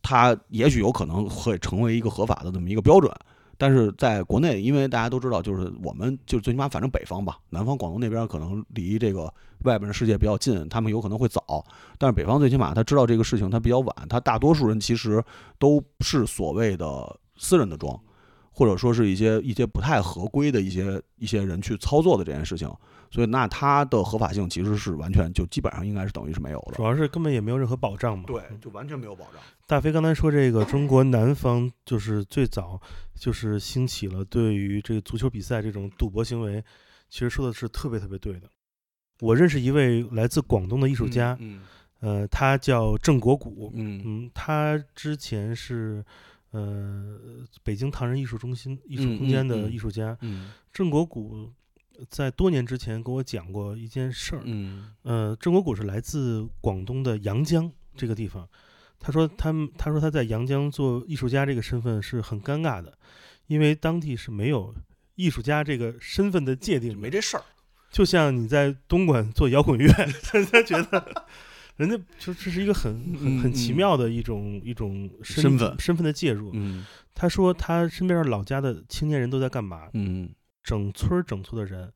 [0.00, 3.12] 它也许有可能会成为一个合法的这么一个标准。
[3.56, 9.32] 但是在国内，因为大家都知道，就是我们就最起码反正北方吧，南方广东那边可能离这个
[9.64, 11.64] 外边的世界比较近，他们有可能会早。
[11.98, 13.94] 但是北方最起码他知道这个事情，他比较晚。
[14.08, 15.22] 他大多数人其实
[15.58, 17.98] 都是所谓的私人的庄，
[18.52, 22.68] 或者说是一些一些不太合规的一些一些人去操作的这件事情。
[23.14, 26.82] 所以那它的合法性其实是完全就基本上应该是等于是没有的主。
[26.82, 28.24] 要是根本也没有任何保障嘛。
[28.26, 29.34] 对，就完全没有保障。
[29.68, 32.80] 大飞刚才说这个中国南方就是最早
[33.14, 36.60] 就是兴起了对于这个足球比赛这种赌博行为，
[37.08, 38.50] 其实说的是特别特别对的。
[39.20, 41.62] 我认识一位来自广东的艺术家，嗯
[42.00, 46.04] 呃，他叫郑国谷，嗯嗯，他之前是
[46.50, 47.16] 呃
[47.62, 50.18] 北京唐人艺术中心艺术嗯空间的艺术家。
[50.20, 51.52] 嗯郑国谷
[52.08, 58.48] 在多年之前跟我讲过一件事儿，嗯呃，郑国谷是来自广东的阳江这个地方。
[59.00, 62.96] 他说他们他说他在阳江做艺术家这个身份是很尴尬的，
[63.46, 64.74] 因为当地是没有
[65.14, 67.44] 艺术家这个身份的界定，没这事儿。
[67.90, 69.86] 就像你在东莞做摇滚乐，
[70.32, 71.26] 人家觉得，
[71.76, 76.50] 人家就这是一个很很很奇妙的一种一种身身份身份的介入。
[76.54, 79.88] 嗯他说他身边老家的青年人都在干嘛？
[79.92, 80.28] 嗯
[80.64, 81.92] 整村儿整村的人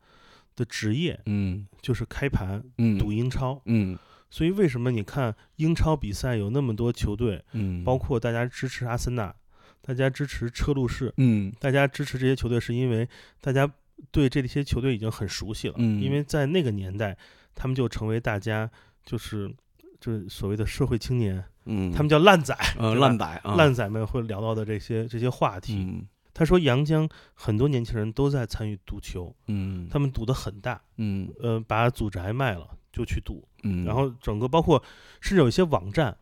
[0.55, 1.67] 的职业嗯。
[1.83, 2.97] 就是开盘嗯。
[2.99, 3.61] 赌英超。
[3.65, 3.99] 嗯。
[4.31, 9.35] 所以为什么你看英超比赛有那么多球队，嗯，包括大家支持阿森纳，
[9.81, 11.51] 大家支持车路士，嗯。
[11.59, 13.09] 大家支持这些球队，是因为
[13.41, 13.69] 大家
[14.11, 16.01] 对这些球队已经很熟悉了，嗯。
[16.03, 17.17] 因为在那个年代，
[17.55, 18.71] 他们就成为大家
[19.03, 19.51] 就是
[19.99, 25.77] 就是所谓的社会青年，嗯，他们叫烂仔，呃烂仔啊烂仔们会聊到的这些这些话题。
[25.77, 26.07] 嗯
[26.39, 29.89] 他说，阳江很多年轻人都在参与赌球，嗯。
[29.91, 31.29] 他们赌的很大，嗯。
[31.41, 34.81] 呃，把祖宅卖了就去赌，嗯，然后整个包括
[35.21, 36.17] 甚至有一些网站，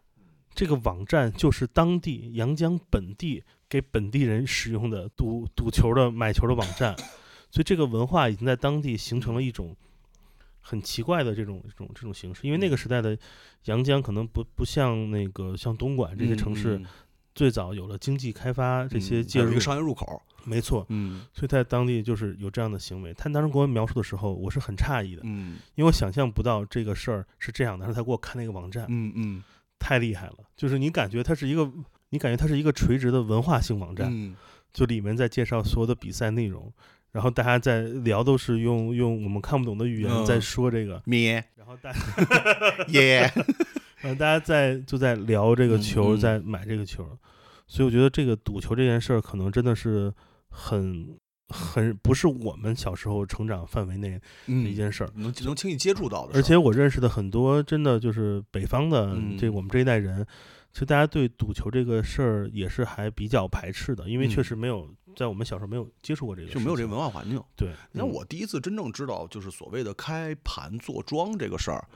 [0.55, 6.97] 这个网站就是当地阳江本地给本地人使用的赌赌球的买球的网站，
[7.51, 9.77] 所以这个文化已经在当地形成了一种
[10.63, 12.41] 很奇怪的这种这种这种形式。
[12.47, 13.19] 因为那个时代的
[13.67, 16.87] 阳江可能不不像那个像东莞这些城市，嗯
[17.37, 21.21] 最早有了经济开发这些嗯介入一个，商业入口，没错，嗯。
[21.35, 23.13] 所以在当地就是有这样的行为。
[23.13, 25.59] 他当时给我描述的时候，我是很诧异的，嗯。
[25.75, 27.85] 因为我想象不到这个事儿是这样的。
[27.85, 29.43] 然后他给我看那个网站，嗯嗯。
[29.79, 31.71] 太厉害了，就是你感觉它是一个，
[32.09, 34.35] 你感觉它是一个垂直的文化性网站，嗯。
[34.73, 36.73] 就里面在介绍所有的比赛内容，
[37.13, 40.25] 然后大家在聊都是用用我们看不懂的语言嗯。
[40.25, 41.45] 在说这个，咩。
[41.55, 41.93] 然后大
[42.89, 43.31] 耶，
[44.03, 47.05] 大家在就在聊这个嗯球，嗯在买这个球，
[47.67, 50.13] 所以我觉得这个赌球这件事儿可能真的是
[50.49, 55.11] 很很不是我们小时候成长范围内的嗯一件事儿。
[55.15, 60.27] 能能轻易接触到的，而且我认识的很多真的就是北方的嗯这我们这一代人，
[60.73, 66.99] 其实大家对赌球这个事儿也是还比较排斥的，因为确嗯实没有在我们小时候没有接触过这个，就没有这个文。
[66.99, 67.43] 化环境。
[67.57, 71.89] 对，嗯你看我第一次真正知道就是所谓的开盘做庄这个事儿，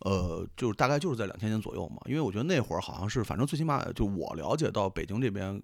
[0.00, 5.60] 呃，就是大概就是在两千年左右嘛，因为我觉得那会儿好像是，反正最起码就我了解到北京这边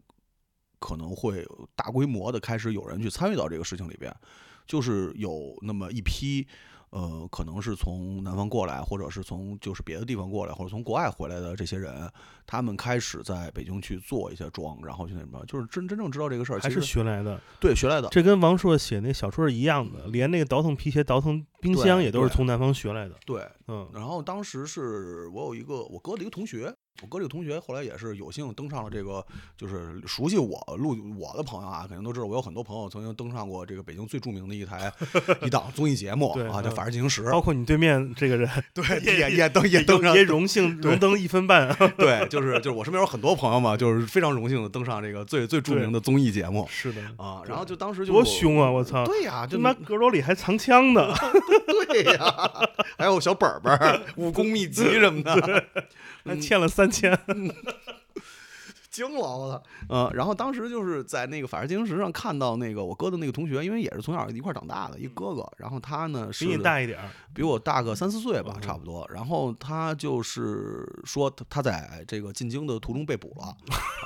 [0.78, 4.14] 可能会大规模的开始有人去参与到这个事情里边，
[4.66, 6.46] 就是有那么一批。
[6.92, 12.11] 呃，可能是从南方过来，或者是从就是别的地方过来，或者从国外回来的这些人，
[12.46, 23.14] 他们开始在北京去做一些庄，然后去那什么，就是真真正知道这个事儿，还是学来的，对学来的，这跟王朔写那小说是一样的，连那个倒腾皮鞋、倒腾冰箱也都是从南方学来的。
[23.24, 29.24] 对，嗯，然后当时是我有一个我哥的一个同学，我哥这个同学后来也是有幸登上了这个，
[29.57, 34.92] 就是熟悉我录我的朋友啊，肯定都知道我有很多朋友曾经登上过这个北京最著名的一台
[35.42, 37.22] 一档综艺节目 啊，叫《嗯法制进行时》。
[37.33, 41.74] 包括你对面这个人， 对，也也也登也登上也荣幸荣登一分半。
[41.98, 47.42] 对，就是就是我身边有很多朋友嘛，就是非常荣幸的登上这个最最著名的综艺节目是的，啊。
[47.48, 48.70] 然后就当时就多凶啊！
[48.70, 51.12] 我操，对呀，就他妈阁楼里还藏枪呢。
[51.88, 52.50] 对呀，
[52.96, 55.64] 还有小本本儿、武功秘籍什么的。
[56.24, 57.18] 还欠了三千。
[58.92, 59.62] 惊了我操！
[59.88, 67.00] 嗯，然后当时就是在那个《法制进行时》上看到那个我哥的那个同学，因为也是从小一块儿长大的一哥哥，然后他呢是比你大一点，
[67.35, 69.09] 比我大个三四岁吧，嗯差不多。
[69.11, 73.57] 然后他就是说他他在这个进京的途中被捕了，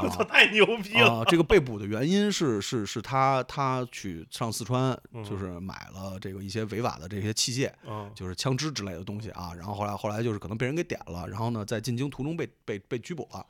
[0.01, 1.19] 我操，啊太牛逼了！
[1.19, 9.51] 啊，这个被捕的原因是是是他他去上四川，嗯就是买了这个一些违法的这些器械，嗯，就是枪支之类的东西啊。
[9.57, 13.45] 然后后来后来就是可能被人给点了，然后呢在进京途中被被被拘捕了。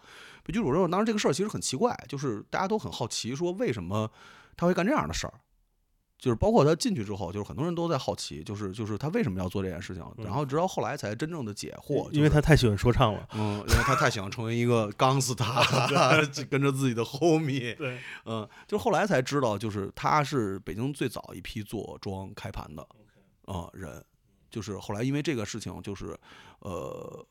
[0.47, 4.09] 被拘捕之后，当时这个事儿其实很奇怪，就是大家都很好奇，说为什么
[4.57, 5.35] 他会干这样的事儿。
[6.19, 13.29] 就是包括他进去之后，就是很多人都在好奇，就是就是他为什么要做这件事情，然后直到后来才真正的解惑，因为他太喜欢说唱了。
[13.35, 15.87] 嗯，因为他太想成为一个 钢丝塔，
[16.33, 22.83] 就 跟着自己的 homie， 对，嗯，就后来才知道，就是他是北京最早一批做庄开盘的，
[23.45, 24.03] 啊、人，
[24.51, 26.19] 就是后来因为这个事情，就是
[26.61, 27.27] 呃，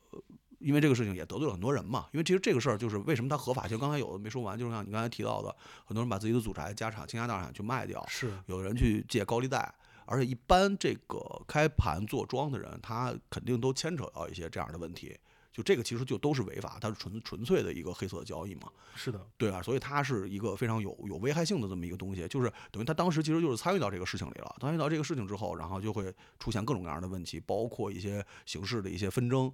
[0.66, 2.06] 因为这个事情也得罪了很多人嘛。
[2.12, 9.72] 因为其实这个事儿就是为什么它合法性，刚才有的没说完，就是像你刚才提到的，很多人把自己的祖宅、家产倾家荡产去卖掉，是有人去借高利贷，
[10.04, 15.16] 而且一般这个开盘做庄的人，他肯定都牵扯到一些这样的问题。
[15.52, 29.50] 就这个其实就都是违法，它是纯纯粹的一个黑色交易嘛，是的，对啊，所以它是一个非常有有危害性的这么一个东西，就是等于他当时其实就是参与到这个事情里了，参与到这个事情之后，然后就会出现各种各样的问题，包括一些形式的一些纷争，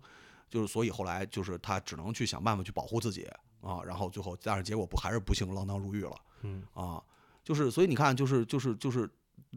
[0.53, 3.27] 就是所以后来就是他只能去想办法去保护自己
[3.63, 6.15] 啊，然后最后但是结果不还是不幸锒铛入狱了。
[6.43, 6.63] 嗯。
[6.75, 7.03] 啊，
[7.43, 9.09] 就是所以你看，就是就是就是，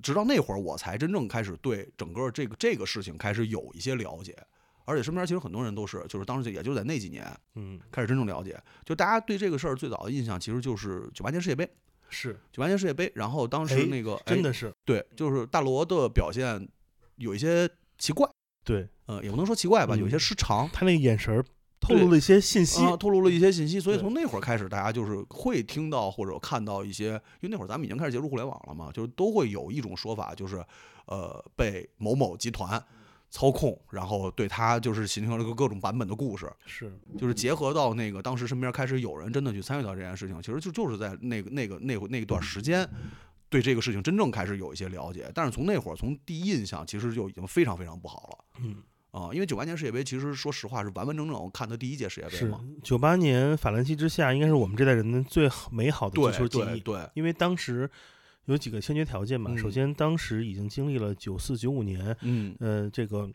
[0.02, 4.34] 直到那会儿我才真正开始对整个这个这个事情开始有一些了解，
[4.86, 11.70] 而且身边其实很多人都是，就是当时也就在那几年嗯，开始真正了解，就大家对这个事儿最早的印象其实就是九八年世界杯，
[12.10, 12.40] 是。
[12.54, 14.74] 九八年世界杯，然后当哎时那个、哎、真的是。
[14.86, 16.68] 对，就是大罗的表现
[17.18, 18.30] 有一些奇怪，
[18.66, 20.68] 对呃，也不能说奇怪吧，有些嗯失常。
[20.74, 21.46] 他那个眼神儿
[21.80, 22.84] 透露了一些信息。
[22.84, 30.66] 啊，透露了一些信息，所以从那会儿开始，大家就是会听到或者看到一些，因为那会儿咱们已经开始接触互联网了嘛，就是都会有一种说法，就是
[31.06, 32.84] 呃被某某集团
[33.30, 42.90] 操控，然后对他就是形成了个各种版本的故事，是就是结合到那个当时身边开始有人真的去参与到这件事情，其实就就是在那个那个那会那一段时间。
[43.56, 56.82] 对这个事情真正开始有一些了解，但是从那会儿从第一印象其实就已经非常非常不好了嗯啊、因为九八年世界杯其实说实话是完完整整我看的第一届世界杯是嘛，九八年法兰西之下，应该是我们这代人的最美好的足球记忆。
[56.82, 57.90] 对对，因为当时
[58.44, 63.32] 有几个先决条件嘛，首嗯先当时已经经历了九四九五年，嗯，呃，这个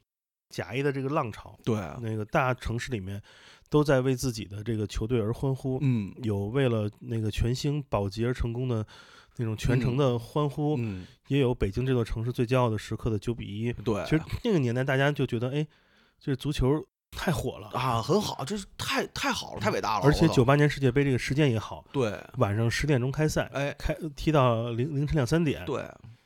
[0.50, 3.22] 甲 A 的这个浪潮，对，那个大城市里面
[3.70, 8.85] 都在为自己的这个球队而欢呼，嗯有为了那个全兴保级而成功的
[9.37, 13.72] 那种全程的欢呼，嗯，也有北京这座城市最骄傲的时刻的九比一。
[13.72, 15.66] 对，其实那个年代大家就觉得，哎，
[16.18, 20.04] 这足球太火了，啊，很好，这是太太好了，太伟大了。
[20.04, 25.85] 而且九八年世界杯这个时间也好，对，晚上十点钟开赛，哎，开踢到凌凌晨两三点，对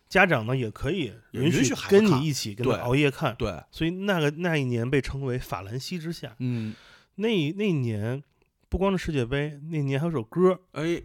[0.09, 6.35] 家长呢也可以也允许跟你一起跟他熬夜看，对，所以那个那一年被称为法兰西之夏。
[6.39, 6.75] 嗯，
[7.17, 8.23] 那那年
[8.69, 11.03] 不光是世界杯，那年还有首歌哎，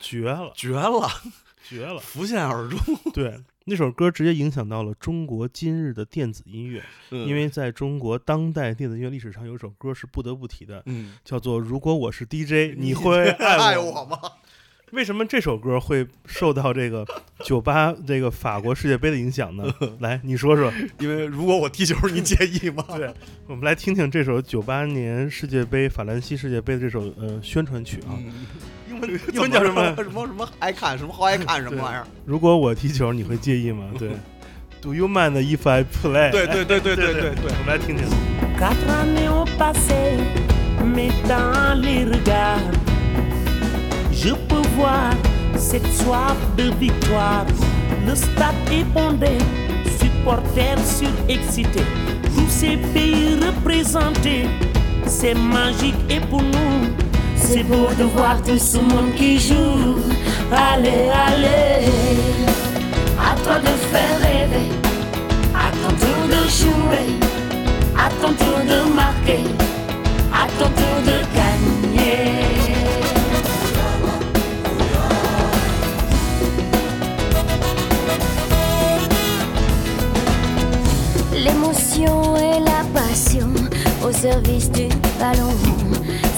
[0.00, 1.08] 绝了，绝了，
[1.62, 1.98] 绝了。
[1.98, 2.78] 浮现耳中。
[3.12, 14.18] 对，那首歌直接影响到了中国今日的电子音乐，嗯因为在中国当代电子音乐历史上有一首歌是不得不提的，嗯，叫做《如果我是 DJ，你会爱我吗？
[14.96, 17.06] 为什么这首歌会受到这个
[17.44, 19.64] 九八这个法国世界杯的影响呢？
[20.00, 20.72] 来，你说说。
[20.98, 22.82] 因为如果我踢球，你介意吗？
[22.96, 23.12] 对，
[23.46, 28.16] 我们来听听这首九八年世界杯法兰西世界杯的这首呃宣传曲啊。
[28.16, 28.32] 嗯，
[28.88, 32.06] 英文英文叫什么什么什么爱看什么好爱看什么玩意儿？
[32.24, 33.84] 如果我踢球，你会介意吗？
[33.98, 34.12] 对。
[34.80, 36.30] Do you mind if I play？
[36.30, 37.52] 对对对对对对对。
[37.58, 38.06] 我们来听听。
[44.16, 45.10] Je peux voir
[45.56, 47.46] cette soif de victoire.
[48.06, 49.38] Le stade est bondé,
[50.00, 51.84] supporters surexcités,
[52.34, 54.46] tous ces pays représentés,
[55.06, 56.88] c'est magique et pour nous,
[57.36, 60.00] c'est beau de voir tout ce monde qui joue.
[60.50, 61.86] Allez, allez,
[63.20, 64.70] à toi de faire rêver,
[65.54, 67.26] à ton tour de jouer
[67.98, 69.40] à ton tour de marquer,
[81.98, 83.48] Et la passion
[84.06, 85.54] au service du ballon.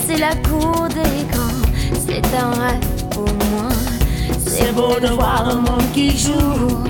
[0.06, 1.66] C'est la cour des grands,
[2.06, 3.68] c'est un rêve pour moi.
[4.46, 6.84] C'est beau de voir le monde qui joue.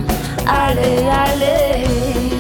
[0.47, 2.38] Allez, allez,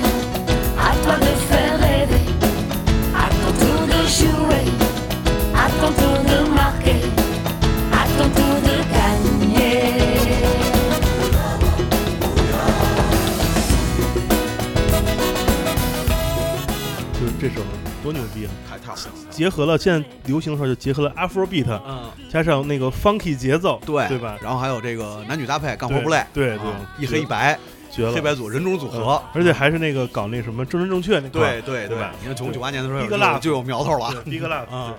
[19.38, 24.36] 结合了现在流行的时候，就结合了 Afrobeat，嗯，加上那个 funky 节奏，对对吧？
[24.42, 26.24] 然后还有这个男女搭配，干活不累。
[26.34, 27.56] 对对啊一黑一白，
[27.88, 29.22] 绝了，黑白组人种组合嗯。
[29.34, 34.12] 而且还是那个搞那什么正人正确那块对对对吧你看从九八年的时候一个就 love 就有苗头了。
[34.24, 34.96] 对，Big Love， 啊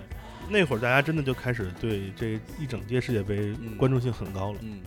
[0.47, 4.59] 那会儿大家真的就开始对这一整届世界杯嗯关注性很高了。
[4.61, 4.79] 嗯，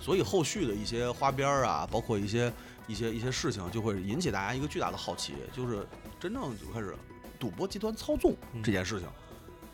[0.00, 2.52] 所以后续的一些花边儿啊，包括一些
[2.88, 5.86] 一些一些事情，就会引起大家一个巨大的好奇，就是
[6.18, 6.94] 真正就开始
[7.38, 9.08] 赌博集团操纵嗯这件事情，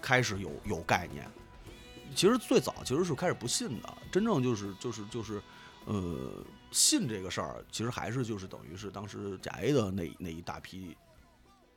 [0.00, 1.26] 开始有有概念。
[2.14, 5.40] 其实最早其实是开始不信的，真正就是就是就是，
[5.86, 10.94] 呃，信这个事儿，其实还是就是等于是当时甲 A 的那那一大批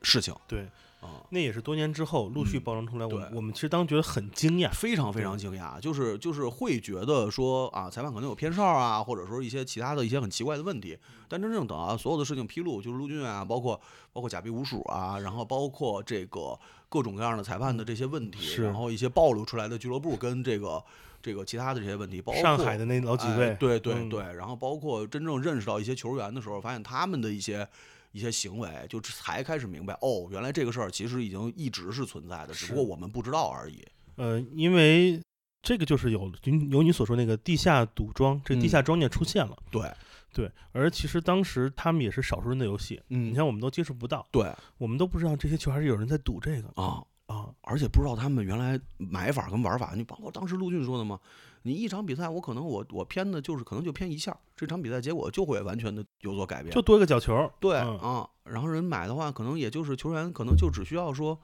[0.02, 0.68] 事情对，
[1.00, 1.24] 啊。
[1.30, 4.70] 那也是多年之后陆续嗯包装出来，我我们其实当时觉得很惊讶。
[4.70, 10.96] 非常非常惊讶，就是就是会觉得说啊，裁判可能有偏哨啊，或者说一些其他的一些很奇怪的问题。
[11.28, 13.80] 但真正等啊，所有的事情披露，就是陆军啊，包括
[14.12, 20.82] 包括假币无鼠啊，然后包括这个各种各样的裁判的这些问题，是然后一些暴露出来的俱乐部跟这个
[21.20, 27.68] 这个其他的这些问题，包括上海的那老几位，哎对对嗯对，然后包括真正认识到一些球员的时候，发现他们的一些。
[28.16, 33.84] 一些行为，就才开始明白哦，原来这个事儿其实已经一直是存在的，只不过我们不知道而已。
[34.14, 35.20] 呃，因为
[35.60, 36.32] 这个就是有
[36.70, 39.54] 有你所说那个地下赌庄，这地嗯下庄店出现了。
[39.70, 39.92] 对，
[40.32, 47.52] 对，而其实当时他们也是少数人的游戏，嗯你像我们都接触不到，对我们都不知道这些球还是有人在赌这个啊，啊。
[47.60, 51.20] 而且不知道他们原来买法跟玩法，你包括当时陆俊说的嘛，
[51.66, 56.72] 你一场比赛我可能我我偏的就是可能就偏一下，这场比赛结果就会完全的有所改变。
[56.72, 61.36] 就多一个角球，对、嗯啊，然后人买的话，可能也就是球员可能就只需要说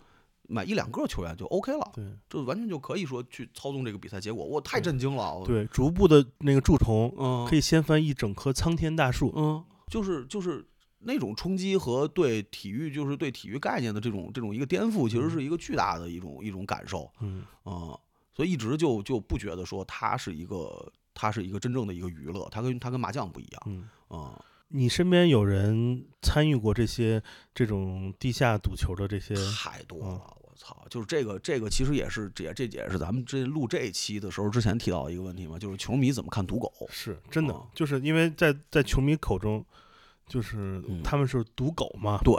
[0.48, 4.44] 买一两个球员就 OK 了，对就完全就可以说去操纵这个比赛结果。
[4.44, 9.32] 我太震惊了，我，对，逐步的那个蛀虫嗯，可以掀翻一整棵苍天大树。
[9.34, 10.64] 嗯，就是就是
[11.00, 17.10] 那种冲击和对体育就是对体育概念的这种这种一个颠覆，其实是一个巨大的一种一种感受。
[17.20, 17.98] 嗯，啊、
[18.34, 27.22] 所以一直就就不觉得说它是一个，它是一个真正的一个娱乐，它跟它跟麻将不一样嗯，啊、你身边有人参与过这些
[27.54, 29.34] 这种地下赌球的这些？
[29.54, 30.84] 太多嗯了，我操！
[30.88, 36.72] 就是这个这个其实也是这也这也是咱们这录这一期的时候之前提到的一个问题嘛，就是球迷怎么看赌狗？
[36.90, 39.64] 是真的哦，就是因为在在球迷口中，
[40.26, 42.34] 就是嗯他们是赌狗嘛，对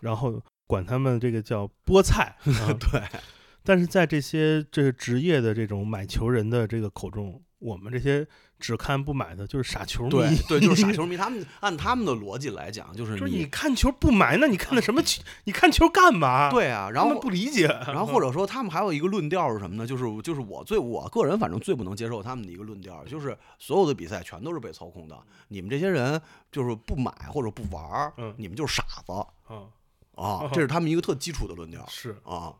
[0.00, 2.36] 然后管他们这个叫菠菜。
[2.46, 3.00] 啊对，
[3.66, 8.26] 但是在这些这个职业的这种买球人的这个口中，我们这些
[8.60, 10.10] 只看不买的，就是傻球迷。
[10.10, 11.16] 对对，就是傻球迷。
[11.18, 15.22] 他们按他们的逻辑来讲，就是就是你看球不买，那你看的什么球？
[15.44, 16.50] 你看球干嘛？
[16.50, 17.66] 对啊，然后不理解。
[17.66, 19.86] 然后或者说他们还有一个论调是什么呢？
[19.86, 25.18] 就是就是我最我个人反正最不能接受他们的一个论调，就是所有的比赛全都是被操控的。
[25.48, 26.20] 你们这些人
[26.52, 29.12] 就是不买或者不玩你们就是傻子
[29.48, 29.66] 嗯，
[30.14, 30.48] 啊！
[30.52, 32.54] 这是他们一个特基础的论调是啊。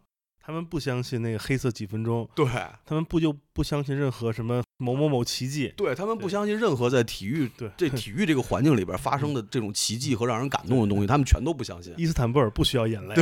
[0.47, 2.47] 他们不相信那个黑色几分钟，对
[2.85, 5.75] 他们不就不相信任何什么某某某奇迹。
[5.77, 11.93] 对，他们不相信任何在体育对这体育这个环境里边发生的这种奇迹和让人感动的东西，他们全都不相信。
[11.97, 13.17] 伊斯坦布尔不需要眼泪。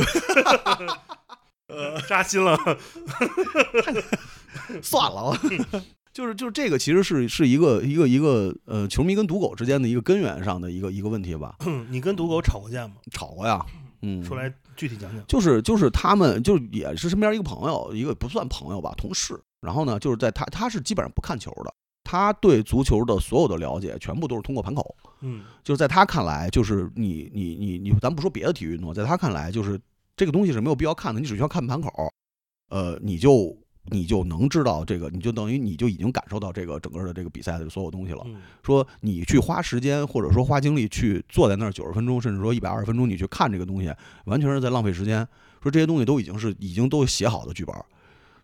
[1.67, 2.55] 呃，扎心了。
[4.83, 5.35] 算了，
[6.13, 11.55] 就是就是这个，其实是是一个一个一个呃，球迷跟赌狗之间的一个根源上的一个一个问题吧。
[11.89, 12.97] 你跟赌狗吵过架吗？
[13.11, 13.65] 吵过呀，
[14.03, 15.25] 嗯，说来具体讲讲。
[15.27, 19.39] 就是就是他们就也是身边一个朋友，一个不算朋友吧，同事。
[19.61, 21.73] 然后呢，就是在他他是基本上不看球的，
[22.03, 24.95] 他对足球的所有的了解全部都是通过盘口。
[25.21, 29.79] 嗯就是在他看来，就是你你你你，咱不说别的体育运动，在他看来，就是
[30.15, 31.89] 这个东西是没有必要看的，你只需要看盘口，
[32.69, 33.57] 呃，你就
[33.91, 38.21] 你就能知道这个，你就等于你就已经感受到这个整个的这个比赛的所有东西了。
[38.25, 43.93] 嗯说你去花时间或者说花精力去坐在那儿九十分钟，甚至说一百二十分钟，你去看这个东西，
[44.25, 45.27] 完全是在浪费时间。
[45.61, 47.75] 说这些东西都已经是已经都写好的剧本，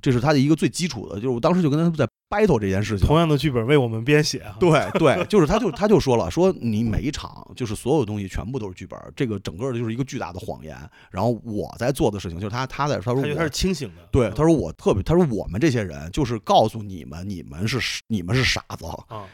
[0.01, 1.15] 这是他的一个最基础的。
[1.15, 3.05] 就是我当时就跟他们在 battle 这件事情。
[3.05, 4.55] 同样的剧本为我们编写啊。
[4.59, 10.77] 对 对，就是他就他就说了，说你每一场就是所有东西全部都是剧本，这个整个的就是一个巨大的谎言。
[11.11, 14.07] 然后我在做的事情就是他他在他说他他是清醒的。
[14.09, 19.25] 对他说我特别他说我们这些人就是告诉你们你们是你们是傻子，啊，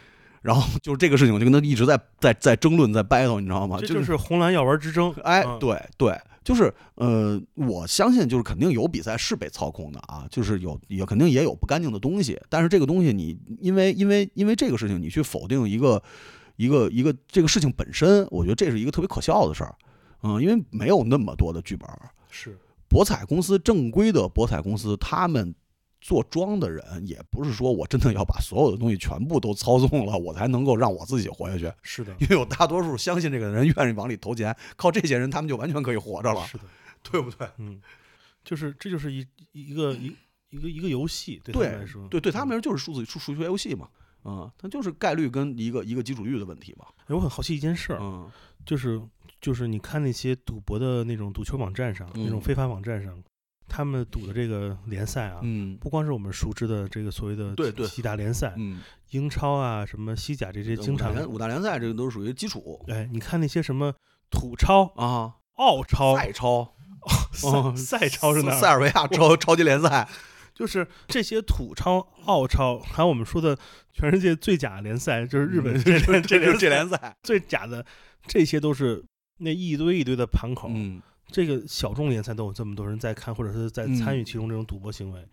[0.42, 3.78] 然后就是这个事情我就跟他一直在在在争论在 battle，你知道吗？
[3.80, 5.14] 这就是红蓝药丸之争。
[5.24, 16.02] 哎，嗯，对对，就是呃，我相信就是肯定有比赛是被操控的啊，就是有也肯定也有不干净的东西，但是这个东西你因为因为因为这个事情你去否定一个
[16.56, 19.76] 一个一个这个事情本身，我觉得这是一个特别可笑的事儿，
[20.24, 22.58] 嗯，因为没有那么多的剧本儿，是。
[22.88, 25.54] 博彩公司正规的博彩公司他们。
[26.00, 31.72] 做庄的人也不是说我真的要把所有的东西全部都操纵了，我才能够让我自己活下去。
[31.82, 36.64] 是的，因为有大多数相信这个人愿意往里投钱，靠这些人他们就完全可以活着了，是的，
[37.04, 37.48] 对不对？
[37.58, 37.82] 嗯，
[38.44, 40.16] 就是这就是一一个一
[40.50, 43.90] 一个一个游戏，对他对们来说，对，对他们来说就是数字数数学游戏嘛，
[44.24, 48.30] 嗯，它就是概率跟一个一个基础率的问题嘛，哎我很好奇一件事儿，嗯
[48.66, 49.02] 就是
[49.40, 53.18] 就是你看那些赌博的那种赌球网站上，那种嗯非法网站上，
[53.68, 55.78] 他们赌的这个联赛啊，嗯。
[55.78, 57.88] 不光是我们熟知的这个所谓的对对。
[57.88, 62.84] 几大联赛，嗯，英超啊，什么西甲这些经常五大，联赛这个都是属于基础。
[62.88, 63.94] 哎，你看那些什么
[64.30, 66.74] 土超、啊，澳超、赛超、
[67.32, 68.52] 赛哦赛超是哪？
[68.52, 70.08] 塞尔维亚超超级联赛，
[70.54, 73.58] 就是这些土超、澳超，还有我们说的
[73.94, 77.86] 全世界最假联赛，就是日本这联 这联这联赛，最假的，
[78.26, 79.04] 这些都是
[79.38, 80.70] 那一堆一堆的盘口。
[80.74, 85.28] 嗯这个小众联赛都有这么多人在看，或者是在参与其中这种赌博行为。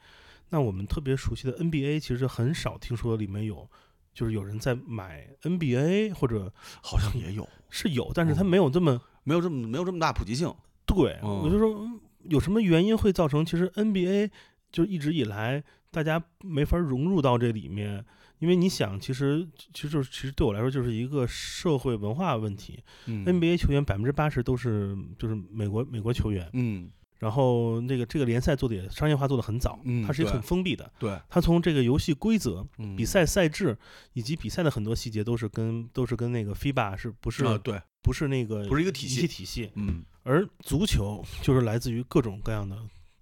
[0.51, 3.69] 那我们特别熟悉的 NBA，其实很少听说里面有，
[4.13, 10.53] 就是有人在买 NBA，或者 好像也有，是有，但是它嗯没有这么没有这么没有这么大普及性，
[10.85, 11.19] 对。
[11.23, 14.31] 嗯我就说，嗯有什么原因会造成其实 NBA
[14.73, 15.63] 就一直以来
[15.95, 18.05] 大家没法融入到这里面？
[18.41, 22.83] 因为你想，其实其实就是其实对我来说就是一个社会文化问题。
[23.07, 26.91] 嗯 NBA 球员百分之八十都是就是美国美国球员，嗯
[27.21, 30.93] 然后那个这个联赛做的也商业化做的很早，嗯它是一个很封闭的。
[30.99, 33.79] 对，它从这个游戏规则、嗯比赛赛制
[34.13, 39.71] 以及比赛的很多细节都是跟都是跟那个 FIBA 是不是、啊对，不是那个不是一个体系体体系？
[39.77, 42.77] 嗯而足球就是来自于各种各样的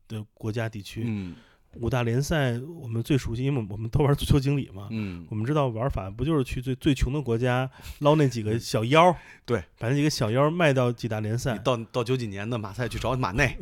[0.08, 1.04] 的国家地区。
[1.06, 1.36] 嗯
[1.76, 4.88] 五大联赛我们最熟悉，因为我们都玩足球经理嘛。
[4.90, 5.26] 嗯。
[5.30, 7.70] 我们知道玩法不就是去最最穷的国家
[8.00, 9.16] 捞那几个小妖儿，
[9.46, 13.56] 对，把那几个小妖儿卖到几大联赛，到到九几年的马赛去找马内，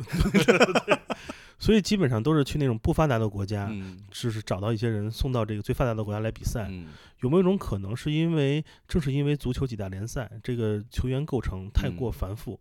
[1.57, 3.99] 所以基本上都是去那种不发达的国家，嗯。
[4.11, 6.67] 就是找到一些人送到这个最发达的国家来比赛。
[6.69, 6.87] 嗯。
[7.21, 12.13] 有没有一种可能，是因为正是因为足球几大联赛这个球员构成太过嗯。
[12.13, 12.59] 繁复，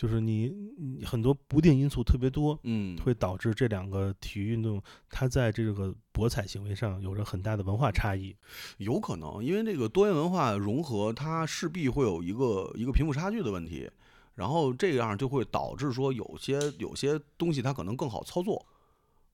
[0.00, 0.48] 就是你
[0.78, 8.34] 你很多不定因素特别多，嗯会导致这两个体育运动它在这个博彩行为上有着很大的文化差异。
[8.78, 13.90] 有可能，因为这个多元文化融合，它势必会有一个一个贫富差距的问题，
[14.36, 18.66] 然后这样就会导致说有些有些东西它可能更好操作。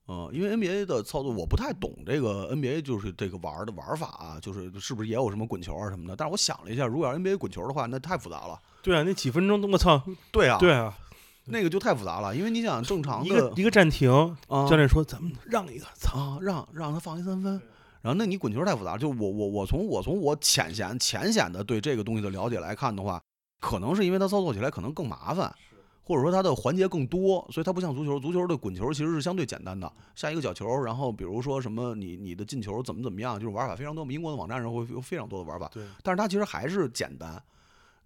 [0.07, 6.15] 呃，因为 NBA 的操作我不太懂，这个 NBA 就是这个玩儿的玩法啊，就是是不是也有什么滚球啊什么的？
[6.15, 8.59] 但是我想了一下，如果要 NBA 滚球的话，那太复杂了。
[8.83, 10.01] 对啊，那几分钟，我操！
[10.31, 10.97] 对啊，对啊，
[11.47, 14.09] 那个就太复杂了，因为你想正常的一个一个暂停，
[14.47, 16.17] 啊教练说咱们让一个，操！
[16.17, 17.61] 啊，让让他放一三分，
[18.01, 23.21] 然后那你滚球太复杂，就我我我从我从我浅显浅显的对这个东西的了解来看的话，
[23.61, 25.53] 可能是因为它操作起来可能更麻烦，
[26.07, 37.43] 或者说它的环节更多，所以它不像足球，足球的滚球其实是相对简单的，下一个角球，然后比如说什么你你的进球怎么怎么样，就是玩法非常多，英国的网站上会有非常多的玩法，对，但是它其实还是简单。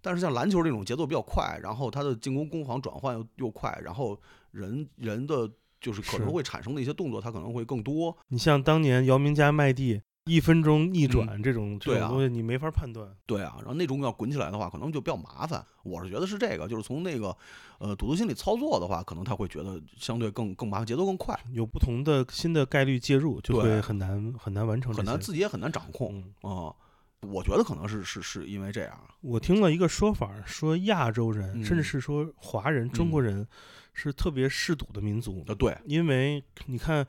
[0.01, 5.47] 但是像篮球这种节奏比较快，然后它的进攻攻防转换又又快，然后人人的
[5.79, 8.17] 就是可能会产生的一些动作，它可能会更多。
[8.29, 13.09] 你像当年姚明加麦蒂一分钟逆转这种、这种东西，你没法判断。
[13.25, 15.65] 对啊，然后那种要滚起来的话，可能就比较麻烦。
[15.83, 17.35] 我是觉得是这个，就是从那个
[17.79, 24.93] 呃赌徒心理操作的话，可能他会觉得相对更更麻烦，节奏更快，有不同的新的概率介入，就会很难很难完成。
[24.93, 26.75] 很难自己也很难掌控嗯，啊、
[27.21, 31.83] 我觉得可能是是是因为这样，我听了一个说法，说亚洲人、甚至嗯。
[31.83, 33.47] 是说华人、中国人
[33.93, 37.05] 是特别嗜赌的民族，呃，对，因为你看，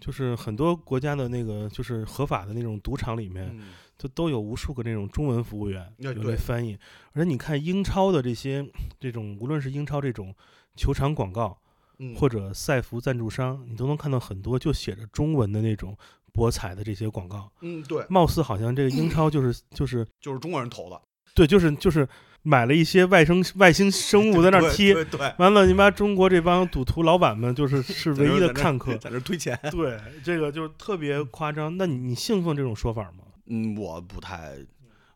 [0.00, 6.78] 就是很多国家的那个就是合法的那种赌场里面，嗯，就都有无数个那种中文服务员有那哎对翻译，
[7.12, 8.66] 而且你看英超的这些
[9.00, 10.34] 这种，无论是英超这种
[10.76, 11.58] 球场广告，
[11.98, 15.96] 嗯或者赛服赞助商，你都能看到很多就写着中文的那种
[16.32, 21.00] 博彩的这些广告，嗯，对，貌似好像这个英超就是就是就是中国人投的，
[21.34, 22.06] 对，就是就是
[22.46, 29.58] 买了一些外生外星生物在那踢，对对，完了你妈中国这帮赌徒老板们就是是唯一的看客，在那推钱。
[29.72, 31.76] 对，这个就特别夸张。
[31.76, 33.24] 那你你信奉这种说法吗？
[33.46, 34.54] 嗯，我不太，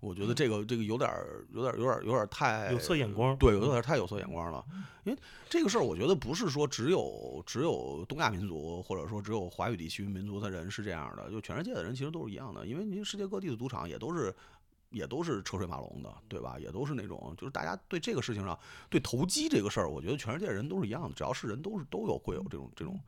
[0.00, 4.64] 我觉得这个这个有点儿有点儿有点儿有点儿太有色眼光，对，有点儿太有色眼光了。
[5.04, 5.18] 因为
[5.48, 12.66] 这个事儿，我觉得不是说只有只有东亚民族，或者说只有华语地区民族的人是这样的，就全世界的人其实都是一样的。
[12.66, 14.34] 因为您世界各地的赌场也都是
[14.90, 16.58] 也都是车水马龙的，对吧？
[16.58, 23.00] 也都是那种，就是大家对这个事情上，对投机这个事儿，我觉得全世界人都是一样的，只要是人都是都有会有这种这种。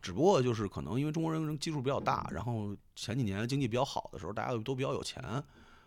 [0.00, 5.22] 只不过就是可能因为中国人基数比较大，然后前几年经济比较好的时候，大家都比较有钱，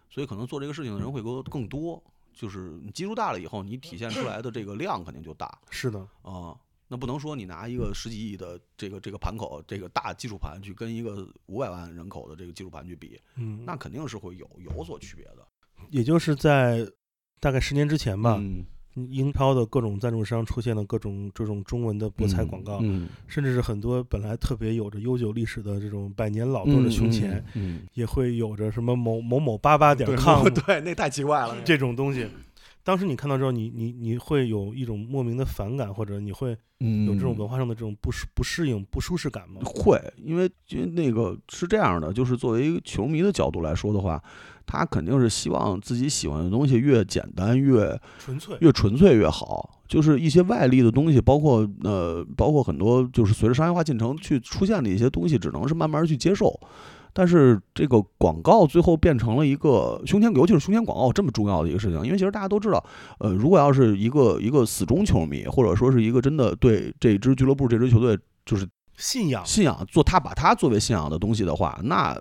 [0.09, 2.01] 所以可能做这个事情的人会更更多。
[2.33, 6.55] 就是你基数大了以后，你体现出来的这个量肯定就大是的，啊、
[6.87, 15.45] 那不能说你拿一个十几亿的这个这个盘口，这个大基础盘去跟一个五百万人口的这个基础盘去比，嗯，那肯定是会有有所区别的。
[15.89, 16.89] 也就是在
[17.39, 18.63] 大概十年之前吧，嗯，
[19.09, 31.61] 英超的各种赞助商出现了各种这种中文的博彩广告，嗯，甚至是很多本来特别有着悠久历史的这种百年老店的胸前，嗯，也会有着什么某某某八八点 com 对，那太奇怪了。
[31.63, 32.27] 这种东西。
[32.87, 39.59] 当时你看到之后，你你你会有一种莫名的反感，或者你会嗯有这种文化上的这种不适不适应、不舒适感吗？
[39.65, 44.23] 会，因为就那个是这样的，就是作为一个球迷的角度来说的话，
[44.65, 49.81] 他肯定是希望自己喜欢的东西越简单越纯粹越纯粹越好。
[49.85, 56.57] 就是一些外力的东西，包括呃，包括很多就是随着商业化进程去出现的一些东西，只能是慢慢去接受。
[57.17, 62.85] 但是这个广告最后变成了一个胸前，尤其是胸前广告这么重要的一个事情，因为其实大家都知道，
[63.17, 68.15] 呃，如果要是一个一个死忠球迷，或者说是一个真的对这支俱乐部、这支球队
[68.45, 72.15] 就是信仰，信仰做他把他作为信仰的东西的话，那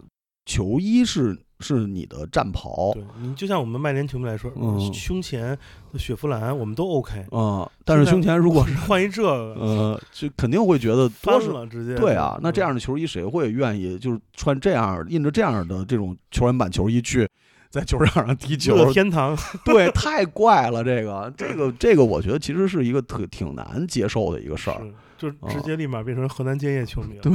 [0.46, 5.56] 球衣是是你的战袍对你就像我们曼联球迷来说，嗯胸前
[5.92, 11.48] 的雪佛兰我们都 OK，啊、但是胸前如果是换一这个 呃，就肯定会觉得多翻。
[11.48, 11.94] 了直接。
[11.94, 17.28] 对啊，那这样嗯的球衣谁会愿意就是穿这样印着这样的这种球员版球衣去
[17.70, 18.76] 在球场上踢球？
[18.76, 24.80] 热天堂， 对，太怪了，这个这个这个，我觉得其实是一个特挺难接受的一个事儿，
[25.16, 27.22] 就直接立马变成河南建业球迷了。
[27.22, 27.32] 对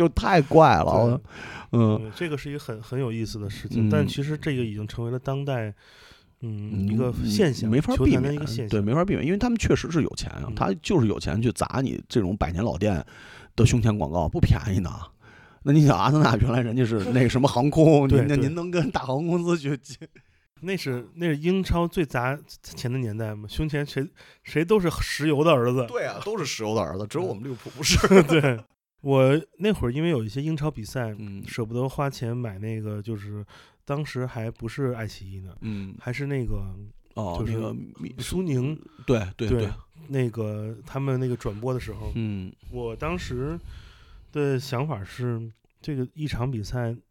[0.00, 1.20] 就太怪了。
[1.72, 5.68] 嗯，这个是一个很很有意思的事情，但嗯其实这个已经成为了当代
[6.40, 13.04] 嗯嗯一个嗯现象，没法避免的一个现对，没法避免，因为他们确实是有钱啊，嗯他就是有钱去砸你这种百年老店
[13.54, 14.90] 的胸前广告，不便宜呢。
[15.62, 19.78] 那你想，阿森纳原来人家是那个什么航空， 对那您能跟大航空公司去？
[20.62, 24.04] 那是那是英超最砸钱的年代嘛，胸前谁
[24.42, 25.86] 谁都是石油的儿子。
[25.86, 27.96] 对啊，都是石油的儿子，只有我们利物浦不是。
[28.24, 28.58] 对，
[29.00, 31.42] 我那会儿因为有一些英超比赛，嗯。
[31.46, 33.44] 舍不得花钱买那个，就是
[33.84, 36.62] 当时还不是爱奇艺呢，嗯，还是那个
[37.14, 39.68] 哦，就是那个苏宁，对对对
[40.08, 42.52] 那个他们那个转播的时候，嗯。
[42.70, 43.58] 我当时
[44.32, 47.02] 的想法是，这个一场比赛嗯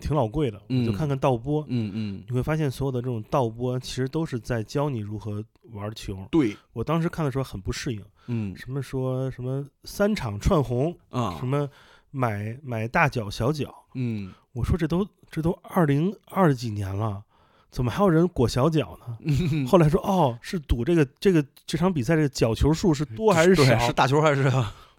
[0.00, 1.64] 挺老贵的，你就嗯看看倒播。
[1.68, 6.26] 嗯嗯，你会发现，所有的这种倒播其实都是在教你如何玩球。
[6.30, 11.68] 对，我当时看的时候很不适应，嗯什么说什么三场串红，啊什，么
[12.10, 17.22] 买买大脚小脚，嗯我说这都这都二零二几年了，
[17.70, 19.16] 怎么还有人裹小脚呢？
[19.24, 23.78] 嗯，后来说哦，是赌这个这个这场比赛这个角球数是多还是 少？
[23.78, 24.52] 是大球还是？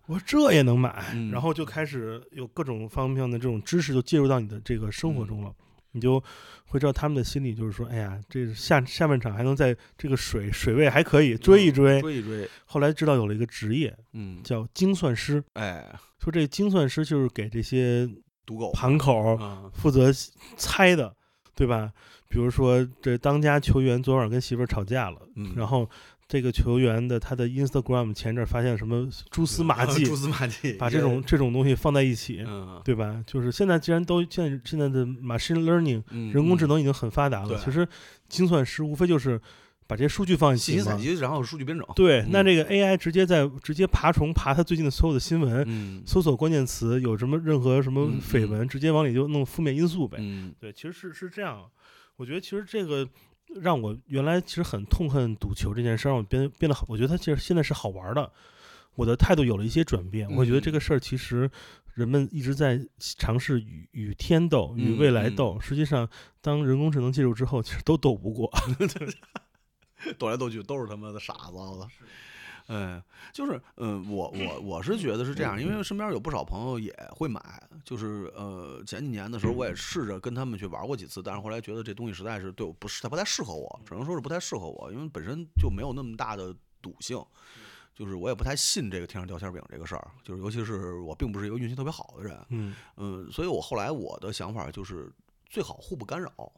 [0.08, 5.54] 我说这也能买，嗯然后就开始有各种方面的这种知识就介入到你的这个生活中了，
[5.92, 6.22] 你就
[6.66, 12.02] 会知道他们的心理就是说，哎呀，这下下半场还能在这个水水位还可以追一追。
[12.02, 18.10] 追一追，后来知道有了一个职业嗯，叫精算师，哎，说这精算师就是给这些
[18.46, 20.12] 赌狗，盘口啊，负责
[20.58, 21.16] 猜的，
[21.56, 21.92] 对吧？
[22.28, 25.88] 比如说这当家球员昨晚跟媳妇儿吵架了，嗯，然后
[26.34, 33.24] 这个球员的他的 Instagram 前阵儿发现什么蛛丝马 迹，蛛丝马迹，把这种这种东西放在一起，嗯，对吧？
[33.28, 37.88] 就是现在既然都现在现在的 machine learning 嗯人工智能已经很发达了，对其实
[38.28, 39.40] 精算师无非就是
[39.86, 40.76] 把这些数据放一起嘛。
[40.78, 50.18] 信息采集，然后数据编整，对，嗯那这个 AI 直接在直接爬虫爬它最近的所有的新闻，嗯搜索关键词，有什么任何什么嗯绯闻，直接往里就弄负面因素呗。
[50.20, 51.64] 嗯对，其实是是这样。
[52.16, 53.08] 我觉得其实这个
[53.62, 56.86] 让我原来其实很痛恨赌球这件事儿，让我变变得好。
[56.90, 58.32] 我觉得它其实现在是好玩的，
[58.96, 60.30] 我的态度有了一些转变。
[60.36, 61.50] 我觉得这嗯个事儿其实
[61.94, 65.60] 人们一直在尝试与与天斗，与嗯未来嗯斗。
[65.60, 66.10] 实际上，
[66.42, 68.52] 当人工智能介入之后，其实都斗不过。
[70.18, 71.88] 斗来斗去都是他妈的傻子的。
[72.68, 73.02] 嗯，
[73.32, 77.42] 就是，嗯，我我我是觉得是这样，因为身边有不少朋友也会买，
[77.84, 87.22] 就是呃前几年的时候我也试着跟他们去玩过几次，但是后来觉得这东西实在是对我不是，它不太适合我，只能说是不太适合我，因为本身就没有那么大的赌性，
[87.94, 92.74] 就是我也不太信这个天上掉馅饼这个事儿，就是尤其是我并不是一个运气特别好的人，嗯。
[92.98, 95.12] 嗯，所以我后来我的想法就是
[95.48, 96.52] 最好互不干扰，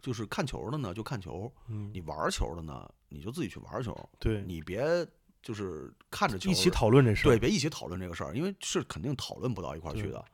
[0.00, 5.06] 就是看球的呢就看球，嗯，你玩球的呢你就自己去玩球，对，你别
[5.42, 7.30] 就是看着球一起讨论这事儿。
[7.30, 10.24] 对，别一起讨论这个事儿，因为是肯定讨论不到一块儿去的。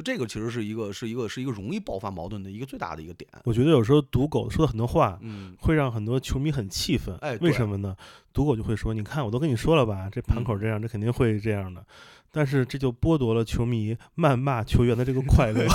[0.00, 3.30] 就这个其实是一个是一个是一个容易爆发矛盾的一个最大的一个点。
[3.44, 7.14] 我觉得有时候赌狗说的很多话，嗯，会让很多球迷很气愤。
[7.20, 7.94] 哎为什么呢？
[8.32, 11.84] 赌狗就会说：“你看，我都跟你说了吧，这盘口这样，这肯定会这样的。”
[12.32, 15.66] 但是这就剥夺了球迷谩骂球员的这个快乐。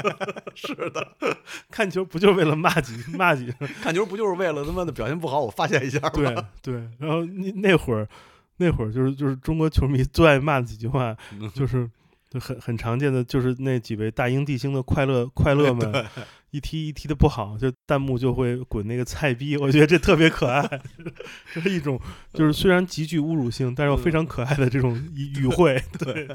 [0.56, 1.06] 是的，
[1.70, 3.52] 看球不就是为了骂几骂几？
[3.82, 6.10] 看球不就是为了他妈的表现不好，我发泄一下吗？
[6.10, 6.88] 对 对。
[6.98, 8.08] 然后那那会儿，
[8.56, 11.88] 那会儿就是就是中国球迷最爱骂的几句话，嗯就是
[12.30, 16.04] 就很很常见的，就是那几位大英帝星的快乐快乐们，
[16.50, 20.82] 一踢一踢的不好，就弹幕就会滚那个菜逼，我觉得这特别可爱，
[21.54, 22.00] 这是一种
[22.34, 25.82] 就是虽然极具侮辱性，但是又非常可爱的这种语语汇。
[25.98, 26.28] 对，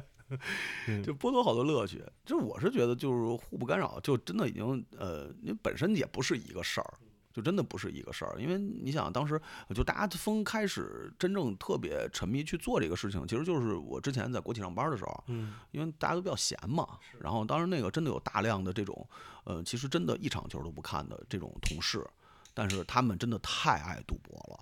[0.87, 2.03] 嗯就剥夺好多乐趣。
[2.25, 6.93] 就我是觉得，就是互不干扰，就真的已经呃，因为本身也不是一个事儿，
[7.33, 8.39] 就真的不是一个事儿。
[8.39, 9.41] 因为你想，当时
[9.75, 19.09] 就大家风开始真正特别沉迷去做这个事情，其实就是我之前在国企上班的时候，嗯因为大家都比较闲嘛，然后当时那个真的有大量的这种，
[19.43, 22.07] 呃，其实真的一场球都不看的这种同事，
[22.53, 24.59] 但是他们真的太爱赌博了，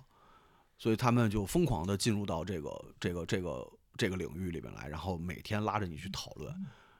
[0.78, 6.54] 所以他们就疯狂的进入到这个这个这个这个领域里边来，然后每天拉着你去讨论，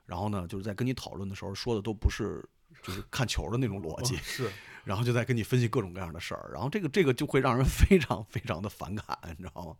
[0.04, 2.46] 然后呢，就是在跟你讨论的时候说的都不是
[2.82, 4.50] 就是看球的那种逻辑，是
[4.84, 9.76] 然后就在跟你分析各种各样的事儿，然后这个这个就会让人 非常非常的反感，你知道吗？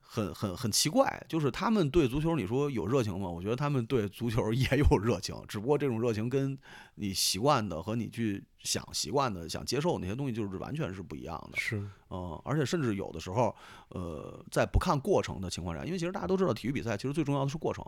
[0.00, 3.28] 很很很奇怪，就是他们对足球，你说有热情吗？
[3.28, 6.56] 我觉得他们对足球也有热情，只不过这种热情跟
[6.94, 11.58] 你习惯的和你去想习惯的、想接受那些东西，就是完全是不一样的。
[11.58, 11.78] 是，
[12.10, 13.52] 嗯，而且甚至有的时候，
[13.88, 17.84] 呃，在不看过程的情况下，因为其实大家都知道，体育比赛其实最重要的是过程。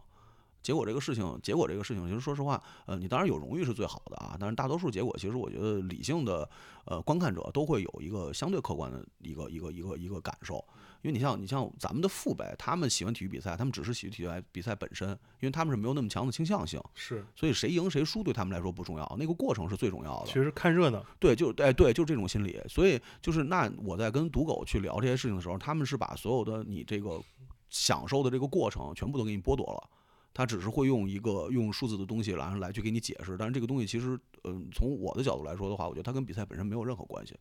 [0.66, 6.50] 结果这个事情，结果这个事情，其实说实话，呃，你当然有荣誉是最好的啊，但是大多数结果，其实我觉得理性的
[6.86, 10.56] 呃观看者都会有一个相对客观的一个一个一个一个感受。
[11.02, 15.08] 因为你像你像咱们的父辈，他们喜欢体育比赛，他们只是喜欢体育比赛本身，
[15.38, 20.32] 因为他们是没有那么强的倾向性，是，所以谁赢谁输对他们来说不重要，那个过程是最重要的其。
[20.32, 21.00] 实看热闹。
[21.20, 22.60] 对，就哎对，就是这种心理。
[22.68, 27.22] 所以就是那我在跟赌狗去聊这些事情的时候，他们是把所有的你这个
[27.70, 29.88] 享受的这个过程全部都给你剥夺了。
[30.36, 37.34] 他只是会用一个用数字的东西来来去给你解释，但是这个东西其实，嗯、从我的角度来说的话，我觉得它跟比赛本身没有任何关系。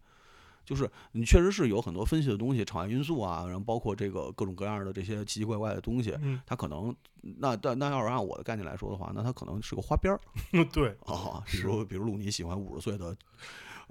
[0.63, 6.95] 就是你确实是有很多分析的东西，场外因素啊，然后包括这个各种各样的这些奇奇怪怪的东西，嗯，它可能
[7.37, 10.19] 那但那要是按我的概念来说的话，那它可能是个花边儿
[10.73, 13.15] 对啊，比是如比如鲁尼喜欢五十岁的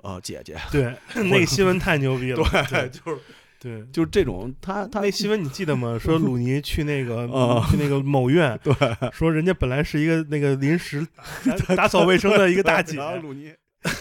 [0.03, 2.43] 呃姐姐，对， 那个新闻太牛逼了。
[2.69, 3.21] 对，就是
[3.65, 3.83] 对。
[3.91, 5.99] 就是这种他他那新闻你记得吗？
[5.99, 8.75] 说鲁尼去那个 啊去那个某院， 对，
[9.11, 11.07] 说人家本来是一个那个临时
[11.67, 13.51] 打打扫卫生的一个大姐，然后鲁尼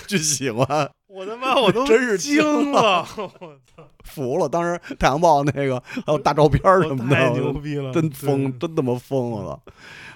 [0.05, 0.67] 巨喜欢，
[1.13, 4.49] 我他妈我都真是惊惊了， 我操服了。
[4.49, 9.59] 当时太阳报那个还有大照片儿什么的，太牛逼了，真疯，真他妈疯了，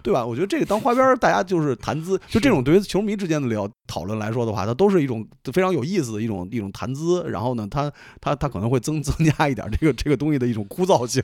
[0.02, 0.26] 对吧？
[0.26, 5.24] 我觉得这个当花边儿，大家就是谈资，就这种对于球迷之间的聊讨论来说的话，它都是一种
[5.54, 7.24] 非常有意思的一种一种谈资。
[7.30, 11.22] 然后呢，它它它可能会增 增加一点这个这个东西的一种枯燥性，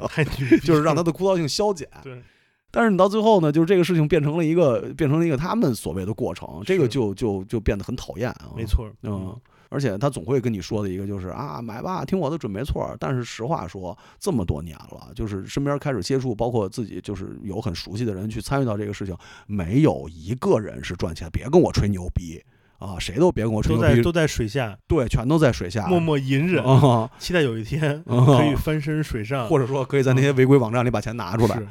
[0.63, 1.87] 就是让它的枯燥性消减。
[2.03, 2.21] 对。
[2.69, 8.49] 但是你到最后呢，就是这个事情变成了一个变成了一个他们所谓的过程，这个就就就变得很讨厌啊。
[8.55, 9.35] 没错，嗯，
[9.73, 12.95] 而且他总会跟你说的一个就是啊，买吧，听我的准没错儿。
[12.99, 19.17] 但是实话说，这么多年了，就是身边开始接触，包括自己就是有很熟悉的人去参与到这个事情，
[19.47, 21.27] 没有一个人是赚钱。
[21.31, 22.39] 别跟我吹牛逼
[22.77, 31.65] 啊，谁都别跟我吹牛逼，都在都在水下对，全都在水下默默隐忍，啊，期待有一天啊可以翻身水上，或者说可以在那些违规网站里把钱拿出来，是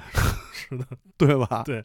[0.71, 0.85] 是的，
[1.17, 1.63] 对吧？
[1.65, 1.85] 对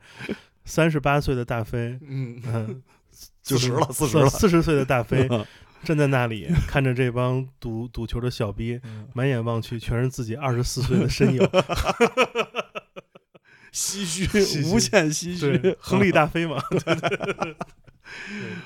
[0.65, 2.82] 三十八岁的大飞，嗯，嗯，
[3.43, 5.28] 四十了，四十了，四十岁的大飞
[5.88, 8.77] 站在那里， 看着这帮赌赌球的小逼，
[9.13, 11.39] 满眼望去全是自己二十四岁的身影
[13.71, 14.25] 唏嘘
[14.65, 16.61] 无限唏嘘，，亨利大飞嘛。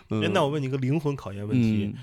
[0.09, 1.93] 那我问你个灵魂考验问题：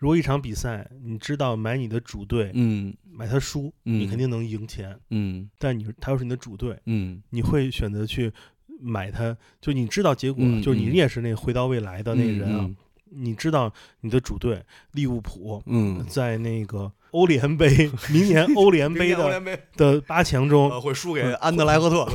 [0.00, 5.48] 如果一场比赛，你知道买你的主队，嗯买他输，你嗯肯定能赢钱，嗯。
[5.56, 8.32] 但你他又是你的主队，嗯你会选择去
[8.80, 9.36] 买他？
[9.60, 10.94] 就你知道结果，嗯就是你嗯。
[10.94, 12.68] 也是那个回到未来的那个人啊，
[13.16, 14.62] 你知道你的主队
[14.92, 22.06] 利物浦嗯，在那个欧联杯明年欧联杯的欧联杯的八强中，呃会输给安德莱赫特，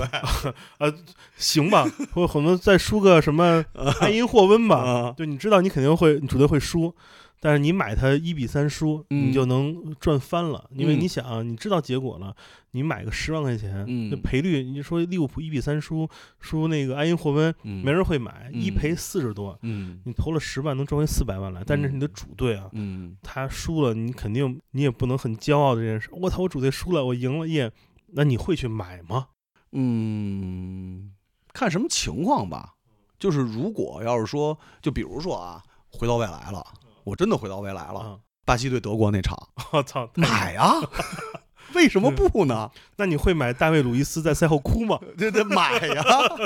[0.77, 0.93] 对，
[1.37, 3.63] 行吧，或可能再输个什么
[4.01, 4.77] 埃因霍温吧。
[4.77, 6.93] 啊，对，你知道你肯定会，你主队会输，
[7.39, 10.69] 但是你买它一比三输，嗯你就能赚翻了。
[10.71, 12.35] 因为嗯你想啊，你知道结果了，
[12.71, 16.09] 你买个十万块钱，那赔率，你说利物浦一比三输，
[16.39, 22.69] 输那个埃因霍温，嗯没人会买，一嗯赔四十多，嗯你投了十万能赚回四百万来，但这是你的主队啊。
[22.73, 26.09] 嗯他输了，你肯定你也不能很骄傲的这件事。
[26.11, 27.71] 我操，我主队输了，我赢了耶！
[28.13, 29.27] 那你会去买吗？
[29.71, 31.11] 嗯，
[31.53, 32.73] 看什么情况吧。
[33.19, 35.61] 就是如果要是说，就比如说啊，
[35.91, 36.65] 回到未来了，
[37.09, 39.35] 我真的回到未来了，啊，巴西对德国那场，
[39.73, 40.75] 我操，买啊，
[41.73, 42.69] 为什么不呢？
[42.97, 44.99] 那你会买大卫·鲁伊斯在赛后哭吗？
[45.17, 46.03] 这得买呀，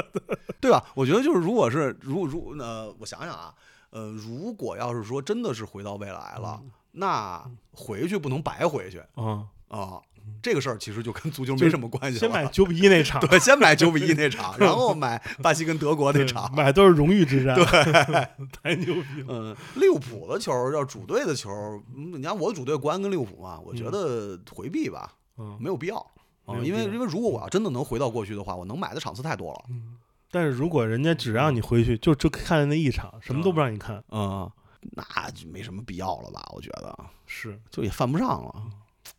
[0.59, 0.83] 对吧？
[0.95, 3.53] 我觉得就是，如果是如如呃，我想想啊，
[3.91, 6.61] 呃，如果要是说真的是回到未来了，
[6.91, 10.01] 那回去不能白回去啊，啊。
[10.41, 12.19] 这个事儿其实就跟足球没什么关系了。
[12.19, 16.53] 先买九比一那场， 对，先买九比一那场，然后买巴西跟德国那场。
[16.53, 17.65] 买都是荣誉之战，对，
[18.61, 19.27] 太牛逼了。
[19.29, 21.49] 嗯，利物浦的球要主队的球，
[21.95, 25.97] 嗯你看我主队国安跟利物浦嘛，我觉得回避吧，嗯，没有必要
[26.45, 29.65] 啊，因为因为如果我要真的能回到过去的话，我能买的场次太多了。
[29.69, 29.97] 嗯
[30.35, 34.49] 但是如果人家只让你回去，就就看那一场，什么都不让你看，嗯，
[34.93, 36.41] 那就没什么必要了吧？
[36.55, 36.97] 我觉得
[37.27, 38.55] 是就也犯不上了。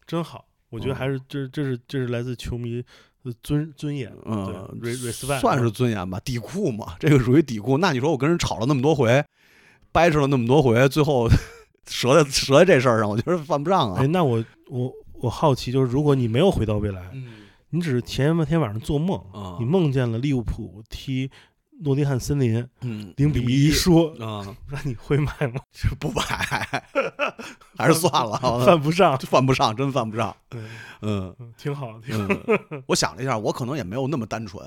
[0.08, 0.44] 真好。
[0.74, 2.82] 我觉得嗯还是这这是这是来自球迷
[3.22, 4.68] 的尊尊严，嗯，
[5.40, 7.78] 算是尊严吧，底裤嘛，这个属于底裤。
[7.78, 9.24] 那你说我跟人吵了那么多回，
[9.92, 11.28] 掰扯了那么多回，最后
[11.86, 14.06] 折在折在这事儿上，我觉得犯不上啊哎，。
[14.08, 17.26] 那我我我好奇，就是如果你没有回到未来，嗯
[17.70, 21.30] 你只是前一天晚上做梦，啊你梦见了利物浦踢
[21.82, 25.60] 诺丁汉森林嗯，零比一输，啊，那你会买吗？
[25.72, 26.22] 就 不买，
[27.76, 30.34] 还是算了， 犯不上，犯不上，真犯不上。
[30.52, 30.68] 嗯
[31.02, 32.34] 嗯挺好，挺好。
[32.70, 34.64] 嗯， 我想了一下，我可能也没有那么单纯。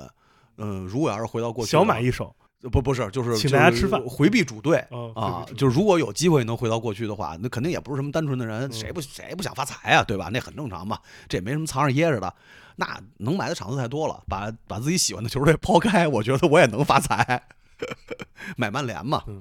[0.58, 10.28] 嗯，如果要是回到过去，小买一手，不不是，就是请大家吃饭回避主队哦啊就是如果有机会能回到过去的话，那肯定也不是什么单纯的人，嗯谁不谁不想发财啊，对吧？
[10.32, 10.98] 那很正常嘛，
[11.28, 12.32] 这也没什么藏着掖着的。
[12.76, 17.42] 那能买的场次太多了，把把自己喜欢的球队抛开，我觉得我也能发财。
[18.56, 19.40] 买曼联嘛嗯，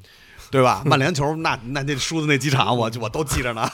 [0.52, 0.84] 对吧？
[0.86, 3.68] 曼联球那那那输的那几场，我我都记着呢，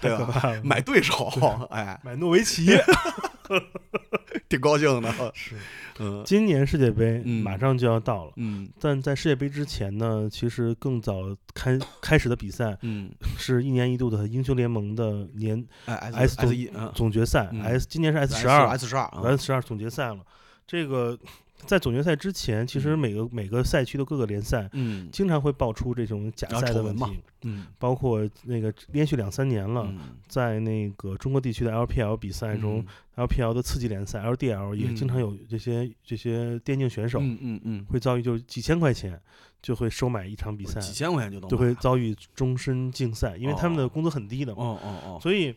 [0.00, 0.60] 对吧？
[0.64, 1.30] 买对手，
[1.70, 2.76] 哎，买诺维奇，
[4.48, 5.32] 挺高兴的。
[5.34, 5.56] 是。
[5.98, 6.22] 嗯。
[6.24, 7.42] 今年世界杯嗯。
[7.42, 8.68] 马上就要到了，嗯。
[8.80, 16.90] 但在世界杯之前呢，其实更早开开始的比赛嗯，是一年一度的英雄联盟的年哎 S S 一嗯。
[16.94, 20.18] 总决赛嗯，S 今年是 S 十二 S 十二啊，S 十二总决赛了。
[20.66, 21.18] 这个
[21.66, 22.98] 在总决赛之前，其实嗯。
[22.98, 25.08] 每个每个赛区的各个联赛嗯。
[25.10, 27.66] 经常会爆出这种假赛的问题，嗯。
[27.78, 29.98] 包括那个连续两三年了，嗯。
[30.28, 32.84] 在那个中国地区的 LPL 比赛中、
[33.16, 34.96] LPL 的次级联赛 LDL 也嗯。
[34.96, 39.20] 经常有这些、这些电竞选手嗯嗯嗯，会遭遇就几千块钱
[39.62, 43.88] 就会收买一场比赛，几千块钱就能就会遭遇终身禁赛，因为他们的哦。
[43.88, 44.62] 工资很低的嘛。
[44.62, 45.54] 哦哦哦，所以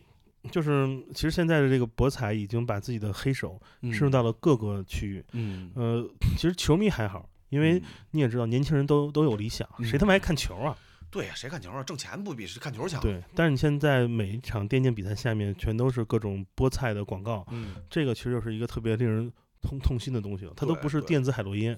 [0.50, 5.24] 就是其实现在的这个博彩已经把自己的黑手伸入到了各个区域。
[5.32, 10.76] 嗯呃，其实球迷还好，因为嗯你也知道，年轻人都都有理想，谁他妈爱看球啊？
[11.10, 11.82] 对呀，谁看球啊？
[11.82, 19.32] 挣钱不比看球强？，对，但是你现在每一场电竞比赛下面全都是各种菠菜的广告，嗯，这个其实就是一个特别令人
[19.62, 20.52] 痛痛心的东西了。
[20.56, 21.76] 它都不是电子海洛因，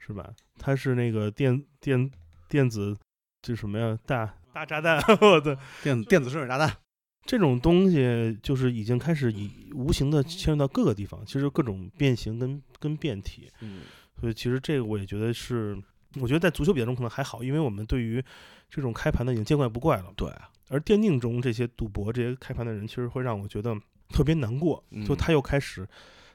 [0.00, 0.32] 是吧？
[0.58, 2.10] 它是那个电电
[2.48, 2.96] 电子，
[3.40, 3.96] 就什么呀？
[4.04, 6.76] 大大炸弹， 我的电电子生水炸弹。
[7.24, 13.48] 这种东西就是已经开始以无形的牵入到各个地方，其实各种变形跟跟变体。
[13.60, 13.80] 嗯
[14.20, 15.76] 所以其实这个我也觉得是，
[16.20, 18.22] 我觉得在足球比赛中可能还好，因为我们对于
[18.70, 20.12] 这种开盘的已经见怪不怪了。
[20.14, 20.30] 对，
[20.68, 23.76] 而电竞中这些赌博、这些开盘的人，其实会让我觉得
[24.10, 25.88] 特别难过，就嗯他又开始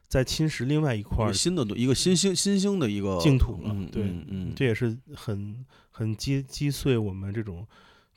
[0.05, 3.69] 在侵蚀另外一块新的一个新兴新兴的一个净土了。
[3.73, 7.65] 嗯对，嗯嗯，这也是很很击击碎我们这种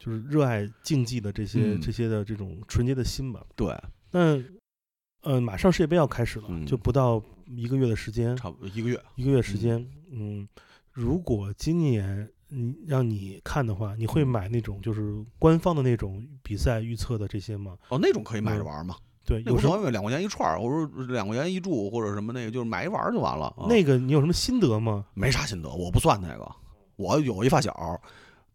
[0.01, 3.44] 就是热爱竞技的这些、嗯这些的这种纯洁的心吧。
[3.55, 3.76] 对，
[4.11, 4.42] 那
[5.22, 8.98] 呃，马上世界杯要开始了，嗯就不到一个月的时间，差不多一个月。
[9.14, 10.48] 一个月时间，嗯，
[10.90, 17.76] 如果今年你让你看的话，你会嗯买那种就是官方的那种比赛预测的这些吗？
[17.90, 18.96] 哦，那种可以买着嗯玩嘛？
[19.26, 23.48] 对，有什么，两块钱一串儿，或者说两块钱一注，或者什么那个，就是买一玩儿就完了。
[23.48, 25.05] 啊那个你有什么心得吗？
[25.12, 26.51] 没啥心得，我不算那个。
[26.96, 28.01] 我有一发小，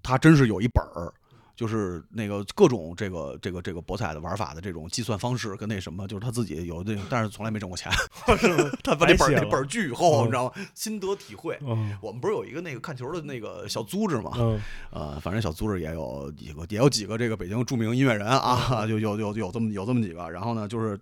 [0.02, 1.14] 他真是有一本儿，
[1.56, 7.92] 就是那个各种这个这个这个博彩的玩法的这种计算方式跟那什么，就是他自己有那种，但是从来没挣过钱。
[8.84, 10.52] 他把那本那本儿巨厚，嗯你知道吗？
[10.74, 11.58] 心得体会。
[11.62, 14.32] 嗯我们不是有一个那个看球的那个小组织吗？
[14.36, 14.60] 嗯
[14.92, 20.30] 呃，反正小组织也有几个，也有几个这个北京著名音乐人啊，就有有有这么有这么几个。
[20.30, 21.00] 然后呢，就是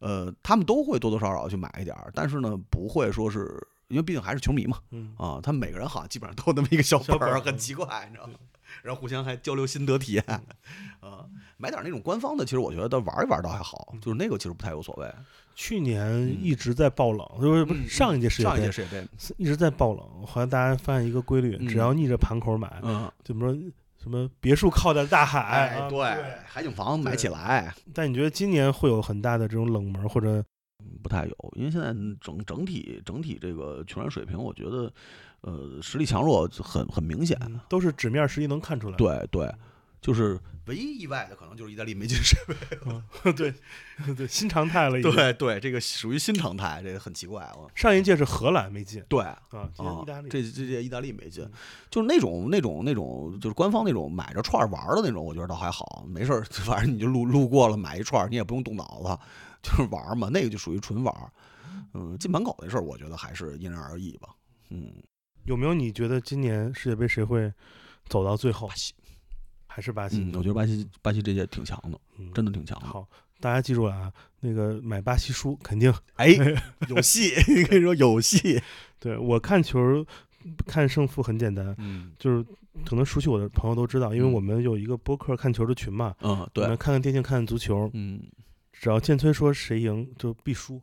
[0.00, 3.48] 呃，他们都会多多少少去买一点儿，但是呢，不会说是
[3.88, 8.34] 因为毕竟还是球迷嘛嗯，啊，他们每个人好像基本上都有那么一个小本儿，小本儿很奇怪，你知道吗？
[8.82, 10.24] 然后互相还交流心得体验，
[11.00, 11.24] 啊，
[11.56, 15.10] 买点那种官方的，其实我觉得玩一玩倒还好，就是那个其实不太有所谓。
[15.54, 23.62] 去年一直在爆冷，就是不是嗯上一届世界杯上一届世界杯，一直在爆冷，好像大家发现一个规律，嗯只要逆着盘口买，嗯，怎么说
[24.02, 26.02] 什么别墅靠在大海，对，
[26.44, 27.72] 海景房买起来。
[27.94, 30.44] 但你觉得今年会有很大的这种冷门，或者
[31.02, 31.86] 不太有，因为现在
[32.20, 34.92] 整整体整体这个球员水平，我觉得，
[35.46, 37.38] 呃，实力强弱很很明显。
[37.68, 38.96] 都是纸面实力能看出来？
[38.96, 39.54] 对对，
[40.00, 43.32] 就是唯一意外的可能就是意大利没进世界杯。
[43.32, 43.54] 对
[44.14, 45.02] 对，新常态了。
[45.02, 47.68] 对对，这个属于新常态，这个很奇怪了。
[47.74, 49.38] 上一届是荷兰没进对啊，
[49.74, 51.52] 今年啊意大利。，这这届意大利没进嗯，
[51.90, 59.18] 就是那种那种那种，就是官方那种买着串儿玩儿的那种，我觉得倒还好，没事儿， 反正你就路路过了买一串儿，你也不用动脑子，
[59.62, 61.30] 就是玩嘛，那个就属于纯玩儿。
[61.92, 64.30] 嗯，进盘口那事儿，我觉得还是因人而异吧。
[64.70, 64.90] 嗯，
[65.44, 67.52] 有没有你觉得今年世界杯谁会
[68.06, 68.74] 走到最后巴？
[68.74, 68.92] 西，
[69.66, 70.18] 还是巴西？
[70.18, 72.86] 嗯，我觉得巴西巴西这届挺强的，嗯真的挺强的。
[72.86, 73.06] 好，
[73.40, 75.92] 大家记住了啊，那个买巴西输肯定。
[76.14, 76.28] 哎，
[76.88, 78.60] 有戏，你可以说有戏。
[78.98, 80.04] 对我看球
[80.66, 82.44] 看胜负很简单，嗯就是
[82.84, 88.22] 可能熟悉我的朋友都知道，因为嗯我们有一个播客看球的群嘛，嗯，我对们，看看电竞，看看足球，嗯，
[88.72, 90.80] 只要建崔说谁赢就必输。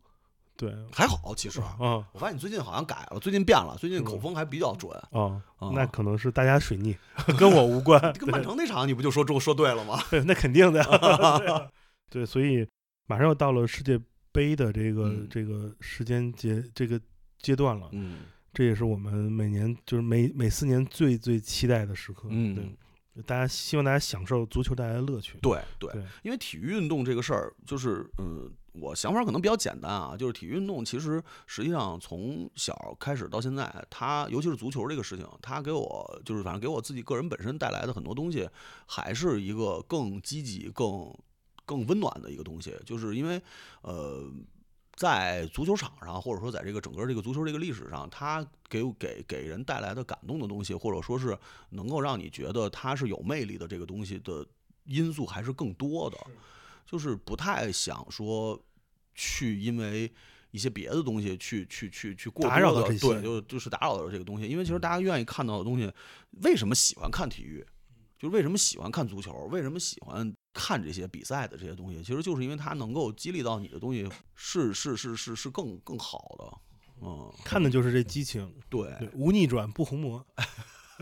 [0.62, 1.60] 对，还好，其实。
[1.60, 4.92] 啊我发现你最近好像改了，最近变了，最近口风还比较准。
[5.10, 6.96] 啊，啊那可能是大家水逆，
[7.40, 8.00] 跟我无关。
[8.14, 10.00] 跟曼城那场你不就说中说对了吗？
[10.12, 10.84] 对，那肯定的。
[12.12, 12.68] 对所以
[13.08, 14.00] 马上要到了世界
[14.32, 17.02] 杯的这个、嗯这个时间节这个
[17.40, 18.20] 阶段了，嗯
[18.54, 22.28] 这也是我们每年就是每每四年最最期待的时刻。
[22.30, 22.54] 嗯，
[23.16, 25.40] 对，大家希望大家享受足球带来的乐趣。
[25.42, 38.50] 对对对，因为体育运动这个事儿，就是嗯，我想法可能比较简单啊，就是体育运动其实实际上从小开始到现在，它尤其是足球这个事情，它给我就是反正给我自己个人本身带来的很多东西，
[38.86, 41.14] 还是一个更积极、更
[41.66, 43.42] 更温暖的一个东西，就是因为
[43.82, 44.32] 呃。
[44.98, 51.36] 在足球场上，或者说在这个整个这个足球这个历史上，它给给给人带来的感动的东西，或者说是
[51.70, 54.46] 能够让你觉得它是有魅力的这个东西的
[54.84, 56.18] 因素还是更多的，
[56.92, 58.62] 就是不太想说
[59.16, 60.12] 去因为
[60.52, 65.90] 一些别的东西去去去去过打扰多的到这些对，就就是打扰到这个东西，因为其实大家愿意看到的东西，
[66.44, 67.66] 为什么喜欢看体育？
[68.20, 69.32] 就是为什么喜欢看足球？
[69.50, 72.04] 为什么喜欢看这些比赛的这些东西？
[72.04, 76.58] 其实就是因为它能够激励到你的东西是是是是是更更好的，
[77.02, 80.26] 嗯，看的就是这激情，对，对，无逆转不红魔，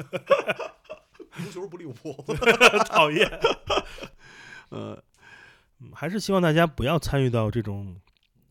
[1.44, 2.14] 足球不利物浦，
[2.88, 3.28] 讨厌。
[4.70, 5.04] 呃，
[5.82, 7.96] 嗯还是希望大家不要参与到这种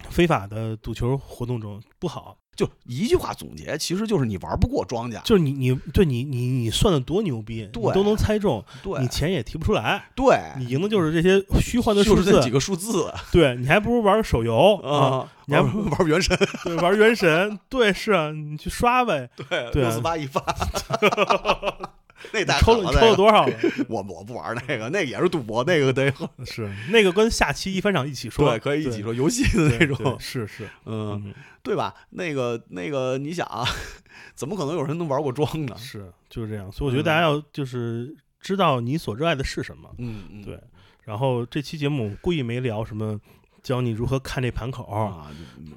[0.09, 2.39] 非法的赌球活动中，不好。
[2.57, 20.43] 就一句话总结，其实就是你玩不过庄家，就是你你对你你你算的多牛逼，对你都能猜中，对你钱也提不出来，对，你赢的就是这些虚幻的数字就是这几，个数字对你还不如玩个手游啊，啊，你还玩玩原神，对，玩原神，对，是啊，你去刷呗，对，对啊六四八一发，
[22.33, 23.55] 那大抽了抽了多少了？
[23.89, 26.13] 我我不玩那个，那个也是赌博，那个得
[26.45, 31.95] 是那个跟下期一番赏一起说，对，可以一起说游戏的那种，是是，嗯，嗯，对吧？
[32.11, 33.65] 那个那个，你想啊，
[34.35, 35.75] 怎么可能有人能玩过庄呢？
[35.79, 40.59] 是就是这样，所以我觉得大家要就是知道你所热爱的是什么，嗯嗯，对。
[41.05, 43.19] 然后这期节目故意没聊什么，
[43.63, 45.31] 教你如何看这盘口，啊，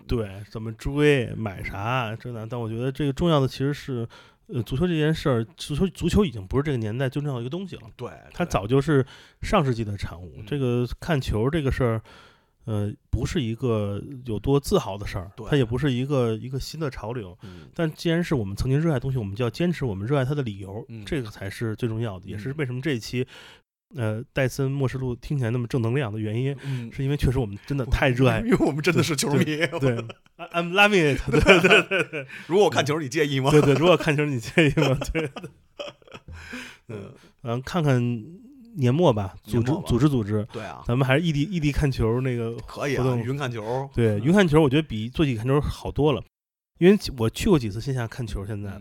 [0.05, 2.45] 对，怎么追，买啥，这的。
[2.45, 4.05] 但我觉得这个重要的其实是，
[4.53, 9.05] 呃，足球这件事儿，足球足球已经不是这个年代最重要的一个东西了，对，它早就是
[9.41, 10.33] 上世纪的产物。
[10.37, 12.01] 嗯这个看球这个事儿，
[12.65, 17.37] 呃，不是一个有多自豪的事儿，它也不是一个一个新的潮流。
[17.43, 23.25] 嗯但既然是我们曾经热爱的东西，我们就要坚持我们热爱它的理由，嗯这个才是最重要的，也是嗯为什么这一期，
[23.95, 29.43] 呃，戴森末世录听起来那么正能量的原因，嗯，是因为确实我们真的太热爱 因为我们真的是球迷。
[29.79, 29.97] 对
[30.37, 33.51] ，I-，I'm loving it， 对对对对如果我看球，你介意吗？
[33.51, 34.97] 对对，如果看球你介意吗？
[35.11, 35.29] 对，
[36.87, 37.13] 嗯，
[37.43, 38.01] 嗯，看看
[38.75, 43.89] 年末吧，组织组织组织，对啊，咱们还是异地异地看球那个可以云看球。
[43.93, 46.23] 对，云看球我觉得比坐起看球好多了，
[46.79, 48.71] 因为我去过几次线下看球，现在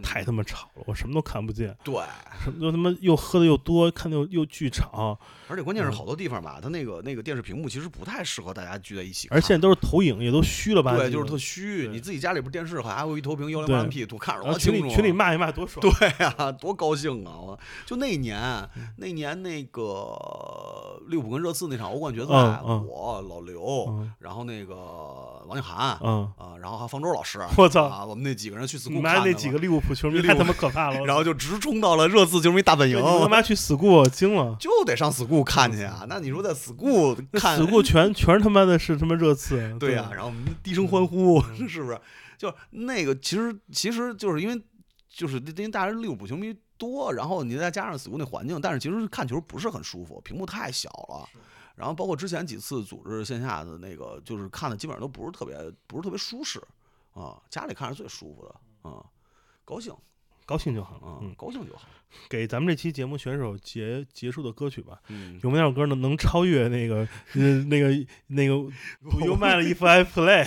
[0.00, 1.94] 太他妈吵了，我什么都看不见，对，
[2.42, 5.18] 什么都他妈又喝的又多，看的又又巨吵，
[5.52, 11.88] 而且关键是嗯好多地方吧，它那个那个电视屏幕其实不太适合大家聚在一起看，而现在都是投影，也都虚了吧唧，对，就是特虚。
[11.92, 14.80] 你自己家里边电视还有一投屏幺零对八 P 多，看着多清楚啊。
[14.80, 17.36] 群里群里骂一骂多爽，对啊、多高兴啊！
[17.38, 18.40] 我就那一年，
[18.76, 24.74] 嗯那年那个利物浦跟热刺那场欧冠决赛，我老刘，嗯然后那个
[25.46, 34.56] 王静涵，嗯，啊，然后还有方舟老师， 我操啊，我们那几个人去 school 你妈看的嘛那几个利物浦球迷太他妈可怕了， 然后就直冲到了热刺球迷大本营他妈去 school 惊了。
[34.58, 36.04] 就得上 school 看去啊。
[36.08, 42.00] 那你说在 school 看 school 全全是他妈的是他妈热刺，对呀、然后我们低声欢呼，嗯 是不是？
[42.38, 44.62] 就那个，其实其实就是因为
[45.08, 51.28] 就是因为大家利物浦球迷多，然后你再加上 school 那环境，但是其实看球不是很舒服，屏幕太小了。
[51.74, 56.62] 然后包括之前几次组织线下的那个，就是看的基本上都不是特别不是特别舒适
[57.14, 59.04] 啊，家里看是最舒服的啊，
[59.64, 59.94] 高兴
[60.44, 60.94] 高兴就好。
[60.96, 61.82] 啊，嗯，高兴就好。
[62.28, 64.98] 给咱们这期节目选首结结束的歌曲吧。
[65.08, 66.96] 嗯，有没有哪首歌能能超越那个
[67.34, 67.88] 呃 那个
[68.26, 68.54] 那个
[69.24, 70.46] You m i If I Play？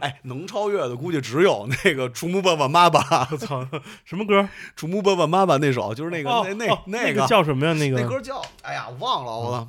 [0.00, 3.00] 哎，能超越的估计只有那个《楚木爸爸妈爸》
[3.30, 3.68] 我操，
[4.06, 4.40] 什么歌？
[4.74, 7.74] 《楚木爸爸妈妈》那首，就是那个、哦那那、哦那个叫什么呀？
[7.74, 9.68] 那个那歌叫，哎呀，忘了我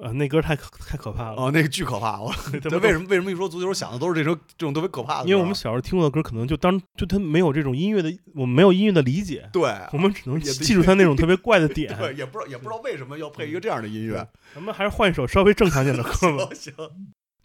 [0.00, 1.36] 呃，那歌太可太可怕了。
[1.36, 5.28] 哦，那个巨可怕，我他 这为什么为什么一说足球想的都是这种这种特别可怕的？
[5.28, 11.94] 因为我们小时候听过的歌，可能就当就他没有这种音乐的，我们没有音乐的理解，对我们只能 记住他那种特别怪的点。
[11.98, 14.26] 对，也不知道也不知道为什么要配一个这样的音乐。
[14.54, 16.48] 咱们还是换一首稍微正常点的歌吧。
[16.54, 16.72] 行，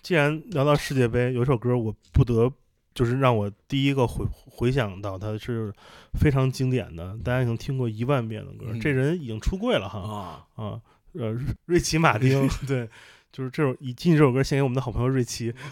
[0.01, 2.49] 既然聊到世界杯，有一首歌我不得
[2.95, 5.73] 就是让我第一个回回想到，它是
[6.17, 8.67] 非常经典的，大家已经听过一万遍的歌。
[8.69, 10.81] 嗯这人已经出柜了哈啊，啊，
[11.17, 12.87] 呃，瑞瑞奇马丁， 对，
[13.31, 15.53] 就是这首以进这首歌献给我们的好朋友瑞奇。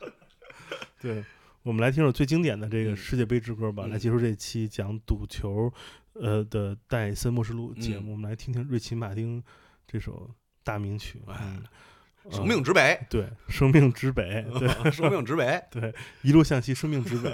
[1.00, 1.24] 对，
[1.62, 5.72] 我们来听首最经典的这个嗯世界杯之歌吧，嗯来结束这期讲赌球
[6.14, 8.10] 呃的戴森末世录节目。
[8.10, 9.42] 嗯我们来听听瑞奇马丁
[9.86, 10.30] 这首
[10.64, 11.20] 大名曲，
[12.28, 17.32] 生命之北，对，生命之北，对，生命之北，对一路向西，生命之北。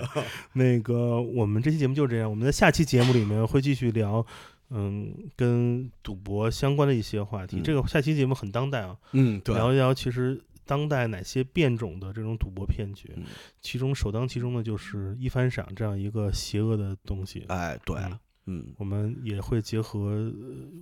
[0.52, 4.26] 那个，我们这期节目就这样，我们在下期节目里面会继续聊，
[4.72, 7.58] 嗯，跟赌博相关的一些话题。
[7.58, 13.24] 嗯这个下期节目很当代啊，嗯，对，聊一聊其实当代哪些变种的这种赌博骗局，嗯
[13.60, 17.44] 其中首当其冲的就是一番赏这样一个邪恶的东西。
[17.48, 20.32] 哎，对，嗯嗯我们也会结合、呃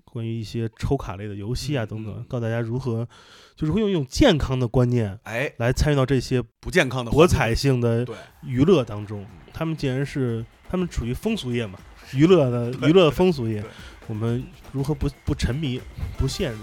[0.05, 3.07] 关于一些抽卡类的游戏啊嗯等等，嗯告诉大家如何，
[3.55, 8.07] 就是会用一种健康的观念哎，来参与到这些不健康的博彩性的，
[8.43, 9.27] 娱乐当中。
[9.53, 11.79] 他们既然是他们处于风俗业嘛，
[12.13, 13.65] 娱乐的娱乐风俗业，
[14.07, 15.81] 我们如何不不沉迷、
[16.19, 16.59] 不陷入，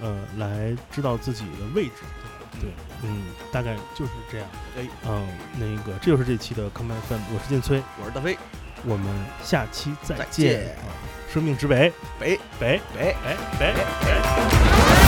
[0.00, 1.92] 呃，来知道自己的位置，
[2.52, 2.60] 对？
[2.60, 2.70] 对，
[3.02, 4.46] 嗯，大概就是这样。
[4.78, 5.26] 哎，嗯，
[5.58, 8.38] 那个这就是这期的 Come FM，我是建崔，我是大飞，
[8.84, 9.06] 我们
[9.42, 10.68] 下期再再见。
[10.76, 10.92] 啊
[11.28, 12.38] 生命之北，北。
[12.58, 12.80] 北。
[12.94, 13.14] 北。
[13.58, 13.74] 北。
[13.74, 13.74] 北。
[13.74, 15.05] 北。